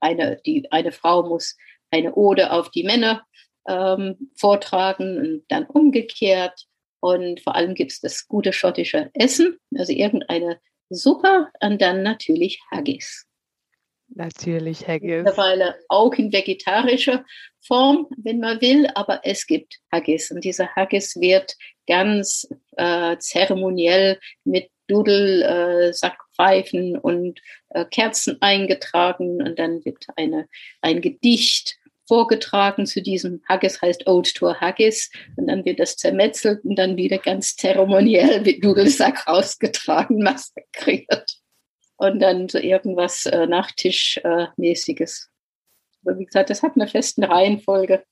eine, 0.01 0.40
die, 0.46 0.70
eine 0.73 0.92
Frau 0.92 1.29
muss 1.29 1.57
eine 1.90 2.14
Ode 2.14 2.53
auf 2.53 2.70
die 2.70 2.85
Männer 2.85 3.27
ähm, 3.68 4.31
vortragen 4.37 5.18
und 5.18 5.44
dann 5.49 5.66
umgekehrt. 5.66 6.66
Und 7.00 7.40
vor 7.40 7.54
allem 7.54 7.74
gibt 7.74 7.92
es 7.92 8.00
das 8.00 8.28
gute 8.28 8.52
schottische 8.52 9.10
Essen, 9.14 9.58
also 9.76 9.92
irgendeine 9.92 10.60
Suppe 10.90 11.48
und 11.60 11.80
dann 11.80 12.02
natürlich 12.02 12.60
Haggis. 12.70 13.26
Natürlich 14.08 14.88
Haggis. 14.88 15.22
Mittlerweile 15.22 15.76
auch 15.88 16.12
in 16.14 16.32
vegetarischer 16.32 17.24
Form, 17.60 18.08
wenn 18.16 18.40
man 18.40 18.60
will, 18.60 18.88
aber 18.94 19.20
es 19.22 19.46
gibt 19.46 19.78
Haggis. 19.92 20.30
Und 20.30 20.44
dieser 20.44 20.74
Haggis 20.74 21.16
wird 21.16 21.56
ganz 21.86 22.48
äh, 22.76 23.16
zeremoniell 23.18 24.18
mit 24.44 24.70
Dudelsackpfeifen 24.88 26.96
äh, 26.96 26.98
und 26.98 27.40
äh, 27.68 27.84
Kerzen 27.84 28.38
eingetragen 28.40 29.40
und 29.40 29.58
dann 29.58 29.84
wird 29.84 30.06
eine, 30.16 30.48
ein 30.80 31.00
Gedicht 31.00 31.78
vorgetragen 32.11 32.87
zu 32.87 33.01
diesem 33.01 33.40
Haggis, 33.49 33.81
heißt 33.81 34.09
Old 34.09 34.35
Tour 34.35 34.61
Haggis. 34.61 35.12
Und 35.37 35.46
dann 35.46 35.64
wird 35.64 35.79
das 35.79 35.96
zermetzelt 35.96 36.64
und 36.64 36.75
dann 36.75 36.96
wieder 36.96 37.18
ganz 37.18 37.55
zeremoniell 37.55 38.40
mit 38.40 38.64
Nudelsack 38.64 39.25
rausgetragen, 39.29 40.20
massakriert. 40.20 41.37
Und 41.99 42.18
dann 42.18 42.49
so 42.49 42.59
irgendwas 42.59 43.27
äh, 43.27 43.46
Nachtischmäßiges. 43.46 45.31
Äh, 46.05 46.18
wie 46.18 46.25
gesagt, 46.25 46.51
das 46.51 46.64
hat 46.64 46.73
eine 46.75 46.88
feste 46.88 47.29
Reihenfolge. 47.29 48.03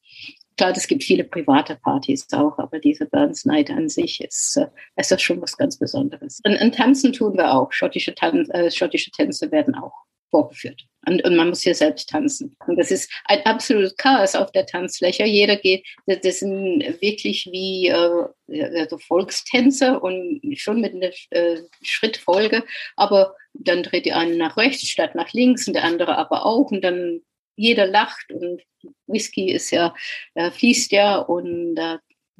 Klar, 0.57 0.77
es 0.77 0.87
gibt 0.87 1.03
viele 1.03 1.25
private 1.25 1.75
Partys 1.83 2.29
auch, 2.33 2.57
aber 2.59 2.79
diese 2.79 3.07
Burns 3.07 3.47
Night 3.47 3.69
an 3.69 3.89
sich 3.89 4.21
ist, 4.21 4.59
äh, 4.59 4.69
ist 4.95 5.11
das 5.11 5.23
schon 5.23 5.43
was 5.43 5.57
ganz 5.57 5.77
Besonderes. 5.77 6.41
Und, 6.45 6.61
und 6.61 6.77
tanzen 6.77 7.13
tun 7.13 7.37
wir 7.37 7.53
auch. 7.53 7.73
Schottische, 7.73 8.15
Tan 8.15 8.49
äh, 8.51 8.71
schottische 8.71 9.11
Tänze 9.11 9.51
werden 9.51 9.75
auch 9.75 10.05
vorgeführt. 10.31 10.85
Und, 11.07 11.25
und 11.25 11.37
man 11.37 11.49
muss 11.49 11.62
hier 11.62 11.75
selbst 11.75 12.11
tanzen. 12.11 12.57
Und 12.67 12.79
das 12.79 12.91
ist 12.91 13.11
ein 13.25 13.45
absolutes 13.47 13.97
Chaos 13.97 14.35
auf 14.35 14.51
der 14.53 14.67
Tanzfläche. 14.67 15.25
Jeder 15.25 15.57
geht, 15.57 15.87
das 16.07 16.41
sind 16.41 16.81
wirklich 17.01 17.49
wie 17.51 17.88
äh, 17.88 18.79
also 18.79 18.99
Volkstänze 18.99 20.01
und 20.01 20.41
schon 20.57 20.81
mit 20.81 20.95
einer 20.95 21.11
äh, 21.31 21.62
Schrittfolge. 21.83 22.64
Aber 22.97 23.35
dann 23.55 23.83
dreht 23.83 24.07
die 24.07 24.12
eine 24.12 24.37
nach 24.37 24.57
rechts 24.57 24.88
statt 24.88 25.14
nach 25.14 25.33
links 25.33 25.67
und 25.67 25.75
der 25.75 25.85
andere 25.85 26.17
aber 26.17 26.45
auch. 26.45 26.71
Und 26.71 26.83
dann 26.83 27.21
jeder 27.57 27.87
lacht 27.87 28.31
und 28.33 28.62
Whisky 29.07 29.51
ist 29.51 29.71
ja, 29.71 29.95
äh, 30.35 30.51
fließt 30.51 30.93
ja 30.93 31.19
und 31.19 31.77
äh, 31.77 31.99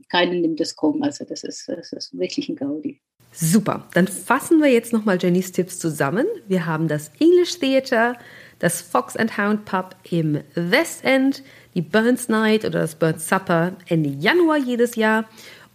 keiner 0.09 0.35
nimmt 0.35 0.61
es 0.61 0.77
krumm. 0.77 1.03
Also 1.03 1.25
das 1.25 1.43
ist, 1.43 1.69
das 1.69 1.93
ist 1.93 2.17
wirklich 2.19 2.49
ein 2.49 2.57
Gaudi. 2.57 3.01
Super, 3.33 3.87
dann 3.95 4.09
fassen 4.09 4.61
wir 4.61 4.71
jetzt 4.71 4.93
nochmal 4.93 5.19
Jennys 5.21 5.53
Tipps 5.53 5.79
zusammen. 5.79 6.27
Wir 6.49 6.67
haben 6.67 6.89
das 6.89 7.11
English 7.21 7.59
Theater, 7.59 8.17
das 8.59 8.81
Fox 8.81 9.17
and 9.17 9.39
Hound 9.39 9.65
Pub 9.65 9.95
im 10.11 10.41
West 10.55 11.05
End, 11.05 11.43
die 11.75 11.83
Burns 11.83 12.29
Night 12.29 12.65
oder 12.65 12.81
das 12.81 12.95
Burns 12.95 13.29
Supper 13.29 13.73
Ende 13.87 14.11
Januar 14.11 14.59
jedes 14.59 14.97
Jahr 14.97 15.25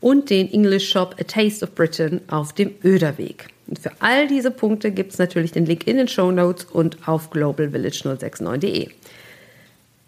und 0.02 0.30
den 0.30 0.52
English 0.52 0.89
Shop 0.89 1.16
A 1.20 1.24
Taste 1.24 1.63
of 1.63 1.76
Britain 1.76 2.22
auf 2.28 2.54
dem 2.54 2.74
Öderweg. 2.84 3.48
Und 3.68 3.80
für 3.80 3.92
all 4.00 4.28
diese 4.28 4.52
Punkte 4.52 4.92
gibt 4.92 5.13
es 5.13 5.20
natürlich 5.20 5.54
den 5.54 5.66
Link 5.66 5.88
in 5.88 5.98
den 5.98 6.10
Show 6.10 6.32
Notes 6.32 6.66
und 6.66 7.08
auf 7.08 7.32
globalvillage069.de. 7.32 8.89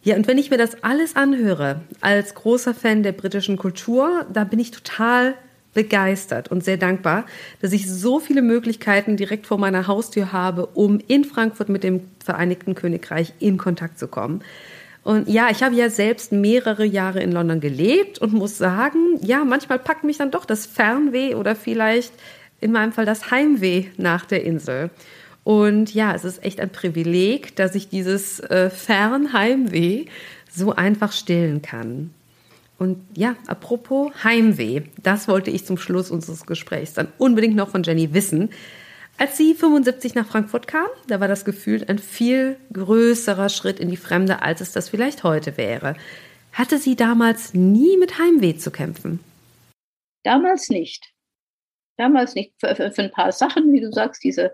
Ja, 0.03 0.15
und 0.15 0.27
wenn 0.27 0.37
ich 0.37 0.51
mir 0.51 0.57
das 0.57 0.83
alles 0.83 1.15
anhöre, 1.15 1.81
als 2.01 2.35
großer 2.35 2.73
Fan 2.73 3.01
der 3.01 3.13
britischen 3.13 3.57
Kultur, 3.57 4.25
da 4.31 4.43
bin 4.43 4.59
ich 4.59 4.71
total 4.71 5.35
begeistert 5.75 6.49
und 6.49 6.63
sehr 6.63 6.77
dankbar, 6.77 7.25
dass 7.61 7.71
ich 7.71 7.87
so 7.91 8.19
viele 8.19 8.41
Möglichkeiten 8.41 9.17
direkt 9.17 9.45
vor 9.45 9.59
meiner 9.59 9.85
Haustür 9.85 10.31
habe, 10.31 10.65
um 10.65 10.99
in 11.07 11.23
Frankfurt 11.23 11.69
mit 11.69 11.83
dem 11.83 12.01
Vereinigten 12.23 12.73
Königreich 12.73 13.33
in 13.37 13.57
Kontakt 13.59 13.99
zu 13.99 14.07
kommen. 14.07 14.41
Und 15.03 15.29
ja, 15.29 15.49
ich 15.51 15.61
habe 15.61 15.75
ja 15.75 15.91
selbst 15.91 16.31
mehrere 16.31 16.83
Jahre 16.83 17.21
in 17.21 17.31
London 17.31 17.59
gelebt 17.59 18.17
und 18.17 18.33
muss 18.33 18.57
sagen, 18.57 19.19
ja, 19.21 19.45
manchmal 19.45 19.77
packt 19.77 20.03
mich 20.03 20.17
dann 20.17 20.31
doch 20.31 20.45
das 20.45 20.65
Fernweh 20.65 21.35
oder 21.35 21.55
vielleicht 21.55 22.11
in 22.59 22.71
meinem 22.71 22.91
Fall 22.91 23.05
das 23.05 23.29
Heimweh 23.29 23.85
nach 23.97 24.25
der 24.25 24.43
Insel. 24.43 24.89
Und 25.43 25.93
ja, 25.93 26.15
es 26.15 26.25
ist 26.25 26.43
echt 26.43 26.59
ein 26.59 26.71
Privileg, 26.71 27.55
dass 27.55 27.75
ich 27.75 27.87
dieses 27.87 28.39
äh, 28.39 28.71
Fernheimweh 28.71 30.05
so 30.51 30.73
einfach 30.73 31.11
stillen 31.11 31.61
kann. 31.61 32.09
Und 32.77 33.05
ja, 33.15 33.35
apropos 33.47 34.11
Heimweh, 34.23 34.81
das 35.01 35.27
wollte 35.27 35.49
ich 35.49 35.65
zum 35.65 35.77
Schluss 35.77 36.11
unseres 36.11 36.45
Gesprächs 36.45 36.93
dann 36.93 37.07
unbedingt 37.17 37.55
noch 37.55 37.69
von 37.69 37.83
Jenny 37.83 38.13
wissen. 38.13 38.49
Als 39.17 39.37
sie 39.37 39.53
75 39.53 40.13
nach 40.15 40.27
Frankfurt 40.27 40.67
kam, 40.67 40.87
da 41.07 41.21
war 41.21 41.29
das 41.29 41.45
Gefühl 41.45 41.85
ein 41.87 41.99
viel 41.99 42.57
größerer 42.73 43.47
Schritt 43.47 43.79
in 43.79 43.89
die 43.89 43.97
Fremde, 43.97 44.41
als 44.41 44.59
es 44.59 44.73
das 44.73 44.89
vielleicht 44.89 45.23
heute 45.23 45.55
wäre. 45.55 45.95
Hatte 46.51 46.79
sie 46.79 46.97
damals 46.97 47.53
nie 47.53 47.97
mit 47.97 48.19
Heimweh 48.19 48.57
zu 48.57 48.71
kämpfen? 48.71 49.19
Damals 50.23 50.69
nicht. 50.69 51.14
Damals 51.97 52.35
nicht. 52.35 52.53
Für, 52.59 52.75
für, 52.75 52.91
für, 52.91 53.03
ein 53.03 53.11
paar 53.11 53.31
Sachen, 53.31 53.71
wie 53.71 53.79
du 53.79 53.91
sagst, 53.91 54.23
diese 54.23 54.53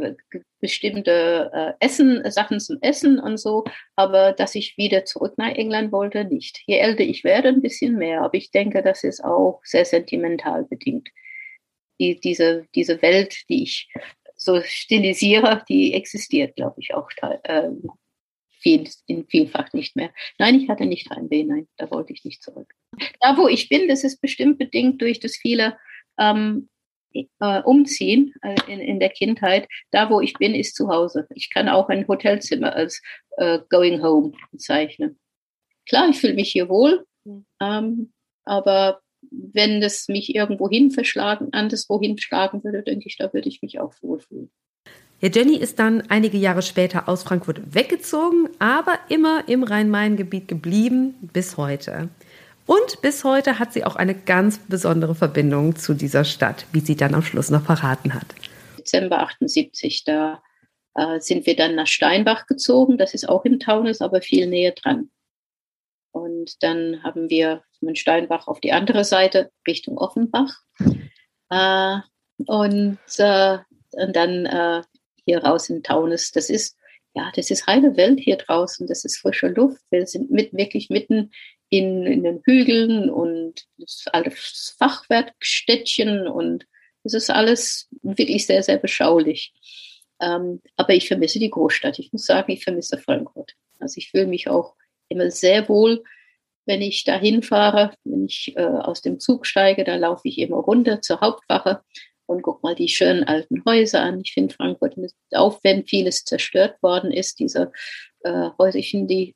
äh, 0.00 0.12
bestimmte 0.60 1.50
äh, 1.54 1.72
Essen, 1.84 2.22
Sachen 2.30 2.60
zum 2.60 2.78
Essen 2.82 3.18
und 3.18 3.38
so. 3.38 3.64
Aber 3.96 4.32
dass 4.32 4.54
ich 4.54 4.76
wieder 4.76 5.04
zurück 5.04 5.34
nach 5.38 5.54
England 5.54 5.92
wollte, 5.92 6.24
nicht. 6.24 6.62
Je 6.66 6.78
älter 6.78 7.04
ich 7.04 7.24
werde, 7.24 7.48
ein 7.48 7.62
bisschen 7.62 7.96
mehr. 7.96 8.22
Aber 8.22 8.34
ich 8.34 8.50
denke, 8.50 8.82
das 8.82 9.04
ist 9.04 9.24
auch 9.24 9.60
sehr 9.64 9.84
sentimental 9.84 10.64
bedingt. 10.64 11.08
Die, 11.98 12.20
diese, 12.20 12.66
diese 12.74 13.00
Welt, 13.00 13.36
die 13.48 13.62
ich 13.62 13.88
so 14.36 14.60
stilisiere, 14.62 15.64
die 15.68 15.94
existiert, 15.94 16.56
glaube 16.56 16.76
ich, 16.78 16.94
auch 16.94 17.08
äh, 17.44 17.70
viel, 18.62 18.88
in 19.06 19.26
vielfach 19.26 19.72
nicht 19.72 19.96
mehr. 19.96 20.12
Nein, 20.38 20.60
ich 20.60 20.68
hatte 20.68 20.86
nicht 20.86 21.10
Heimweh, 21.10 21.44
nein, 21.44 21.68
da 21.76 21.90
wollte 21.90 22.12
ich 22.12 22.24
nicht 22.24 22.42
zurück. 22.42 22.74
Da, 23.20 23.36
wo 23.36 23.48
ich 23.48 23.68
bin, 23.68 23.88
das 23.88 24.04
ist 24.04 24.20
bestimmt 24.20 24.58
bedingt 24.58 25.00
durch 25.00 25.20
das 25.20 25.36
viele 25.36 25.76
ähm, 26.18 26.68
äh, 27.40 27.62
Umziehen 27.62 28.34
äh, 28.42 28.56
in, 28.66 28.80
in 28.80 29.00
der 29.00 29.10
Kindheit. 29.10 29.68
Da, 29.90 30.10
wo 30.10 30.20
ich 30.20 30.34
bin, 30.34 30.54
ist 30.54 30.76
zu 30.76 30.88
Hause. 30.88 31.26
Ich 31.34 31.50
kann 31.52 31.68
auch 31.68 31.88
ein 31.88 32.06
Hotelzimmer 32.08 32.74
als 32.74 33.02
äh, 33.36 33.58
Going 33.68 34.02
Home 34.02 34.32
bezeichnen. 34.50 35.18
Klar, 35.88 36.08
ich 36.10 36.20
fühle 36.20 36.34
mich 36.34 36.50
hier 36.50 36.68
wohl, 36.68 37.04
ähm, 37.60 38.12
aber 38.44 39.00
wenn 39.30 39.80
das 39.80 40.08
mich 40.08 40.34
irgendwo 40.34 40.68
hin 40.68 40.90
verschlagen, 40.90 41.48
anderswohin 41.52 42.18
schlagen 42.18 42.62
würde, 42.64 42.82
denke 42.82 43.06
ich, 43.06 43.16
da 43.16 43.32
würde 43.32 43.48
ich 43.48 43.62
mich 43.62 43.80
auch 43.80 43.94
wohlfühlen. 44.02 44.50
Ja, 45.20 45.28
Jenny 45.32 45.56
ist 45.56 45.78
dann 45.78 46.02
einige 46.08 46.36
Jahre 46.36 46.62
später 46.62 47.08
aus 47.08 47.22
Frankfurt 47.22 47.74
weggezogen, 47.74 48.48
aber 48.58 48.98
immer 49.08 49.48
im 49.48 49.62
Rhein-Main-Gebiet 49.62 50.48
geblieben 50.48 51.14
bis 51.32 51.56
heute. 51.56 52.08
Und 52.72 53.02
bis 53.02 53.22
heute 53.22 53.58
hat 53.58 53.74
sie 53.74 53.84
auch 53.84 53.96
eine 53.96 54.14
ganz 54.14 54.56
besondere 54.56 55.14
Verbindung 55.14 55.76
zu 55.76 55.92
dieser 55.92 56.24
Stadt, 56.24 56.64
wie 56.72 56.80
sie 56.80 56.96
dann 56.96 57.14
am 57.14 57.20
Schluss 57.20 57.50
noch 57.50 57.64
verraten 57.64 58.14
hat. 58.14 58.24
Dezember 58.78 59.18
78, 59.18 60.04
da 60.04 60.42
äh, 60.94 61.20
sind 61.20 61.44
wir 61.44 61.54
dann 61.54 61.74
nach 61.74 61.86
Steinbach 61.86 62.46
gezogen. 62.46 62.96
Das 62.96 63.12
ist 63.12 63.28
auch 63.28 63.44
im 63.44 63.60
Taunus, 63.60 64.00
aber 64.00 64.22
viel 64.22 64.46
näher 64.46 64.72
dran. 64.72 65.10
Und 66.12 66.62
dann 66.62 67.02
haben 67.02 67.28
wir 67.28 67.62
von 67.78 67.94
Steinbach 67.94 68.48
auf 68.48 68.58
die 68.58 68.72
andere 68.72 69.04
Seite 69.04 69.50
Richtung 69.68 69.98
Offenbach. 69.98 70.54
Äh, 71.50 71.98
und, 72.46 72.98
äh, 73.18 73.58
und 73.90 74.16
dann 74.16 74.46
äh, 74.46 74.82
hier 75.26 75.44
raus 75.44 75.68
in 75.68 75.82
Taunus. 75.82 76.30
Das 76.30 76.48
ist, 76.48 76.78
ja, 77.12 77.30
das 77.36 77.50
ist 77.50 77.66
heile 77.66 77.98
Welt 77.98 78.18
hier 78.18 78.38
draußen. 78.38 78.86
Das 78.86 79.04
ist 79.04 79.18
frische 79.18 79.48
Luft. 79.48 79.82
Wir 79.90 80.06
sind 80.06 80.30
mit, 80.30 80.54
wirklich 80.54 80.88
mitten 80.88 81.32
in, 81.72 82.06
in 82.06 82.22
den 82.22 82.42
Hügeln 82.44 83.08
und 83.08 83.66
das 83.78 84.04
alte 84.12 84.30
Fachwerkstädtchen 84.30 86.28
und 86.28 86.66
es 87.02 87.14
ist 87.14 87.30
alles 87.30 87.88
wirklich 88.02 88.46
sehr, 88.46 88.62
sehr 88.62 88.76
beschaulich. 88.76 89.54
Ähm, 90.20 90.60
aber 90.76 90.92
ich 90.92 91.08
vermisse 91.08 91.38
die 91.38 91.48
Großstadt. 91.48 91.98
Ich 91.98 92.12
muss 92.12 92.26
sagen, 92.26 92.52
ich 92.52 92.62
vermisse 92.62 92.98
Frankfurt. 92.98 93.54
Also 93.80 93.96
ich 93.96 94.10
fühle 94.10 94.26
mich 94.26 94.48
auch 94.48 94.74
immer 95.08 95.30
sehr 95.30 95.66
wohl, 95.70 96.04
wenn 96.66 96.82
ich 96.82 97.04
dahin 97.04 97.42
fahre, 97.42 97.94
wenn 98.04 98.26
ich 98.26 98.52
äh, 98.54 98.60
aus 98.60 99.00
dem 99.00 99.18
Zug 99.18 99.46
steige, 99.46 99.82
da 99.84 99.96
laufe 99.96 100.28
ich 100.28 100.38
immer 100.38 100.58
runter 100.58 101.00
zur 101.00 101.22
Hauptwache 101.22 101.80
und 102.26 102.42
guck 102.42 102.62
mal 102.62 102.74
die 102.74 102.88
schönen 102.88 103.24
alten 103.24 103.64
Häuser 103.64 104.02
an. 104.02 104.20
Ich 104.20 104.34
finde 104.34 104.54
Frankfurt, 104.54 104.94
auch 105.32 105.58
wenn 105.62 105.86
vieles 105.86 106.24
zerstört 106.24 106.82
worden 106.82 107.12
ist, 107.12 107.38
diese 107.38 107.72
äh, 108.24 108.50
Häuser, 108.58 108.78
ich 108.78 108.90
finde 108.90 109.06
die 109.06 109.34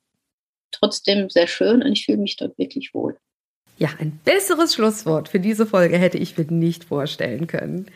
trotzdem 0.79 1.31
sehr 1.31 1.47
schön 1.47 1.83
und 1.83 1.93
ich 1.93 2.05
fühle 2.05 2.19
mich 2.19 2.37
dort 2.37 2.57
wirklich 2.59 2.95
wohl. 2.95 3.17
Ja, 3.79 3.91
ein 3.99 4.19
besseres 4.25 4.75
Schlusswort 4.75 5.29
für 5.29 5.41
diese 5.41 5.67
Folge 5.67 5.99
hätte 5.99 6.19
ich 6.19 6.39
mir 6.39 6.47
nicht 6.51 6.85
vorstellen 6.85 7.47
können. 7.47 7.87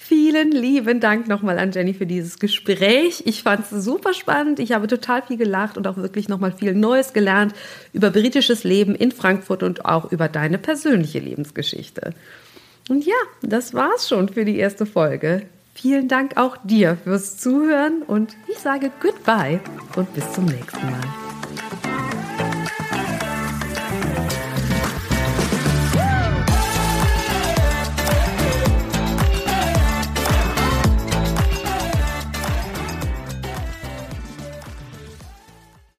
Vielen 0.00 0.52
lieben 0.52 1.00
Dank 1.00 1.26
nochmal 1.26 1.58
an 1.58 1.72
Jenny 1.72 1.92
für 1.92 2.06
dieses 2.06 2.38
Gespräch. 2.38 3.24
Ich 3.26 3.42
fand 3.42 3.70
es 3.70 3.84
super 3.84 4.14
spannend. 4.14 4.60
Ich 4.60 4.72
habe 4.72 4.86
total 4.86 5.22
viel 5.22 5.36
gelacht 5.36 5.76
und 5.76 5.88
auch 5.88 5.96
wirklich 5.96 6.28
nochmal 6.28 6.52
viel 6.52 6.74
Neues 6.74 7.12
gelernt 7.12 7.52
über 7.92 8.10
britisches 8.10 8.62
Leben 8.62 8.94
in 8.94 9.10
Frankfurt 9.10 9.64
und 9.64 9.84
auch 9.84 10.10
über 10.12 10.28
deine 10.28 10.58
persönliche 10.58 11.18
Lebensgeschichte. 11.18 12.14
Und 12.88 13.04
ja, 13.04 13.16
das 13.42 13.74
war's 13.74 14.08
schon 14.08 14.28
für 14.28 14.44
die 14.44 14.56
erste 14.56 14.86
Folge. 14.86 15.42
Vielen 15.74 16.08
Dank 16.08 16.36
auch 16.36 16.56
dir 16.64 16.96
fürs 17.04 17.36
Zuhören 17.36 18.02
und 18.02 18.36
ich 18.48 18.58
sage 18.58 18.90
Goodbye 19.00 19.60
und 19.96 20.12
bis 20.14 20.32
zum 20.32 20.46
nächsten 20.46 20.86
Mal. 20.86 21.27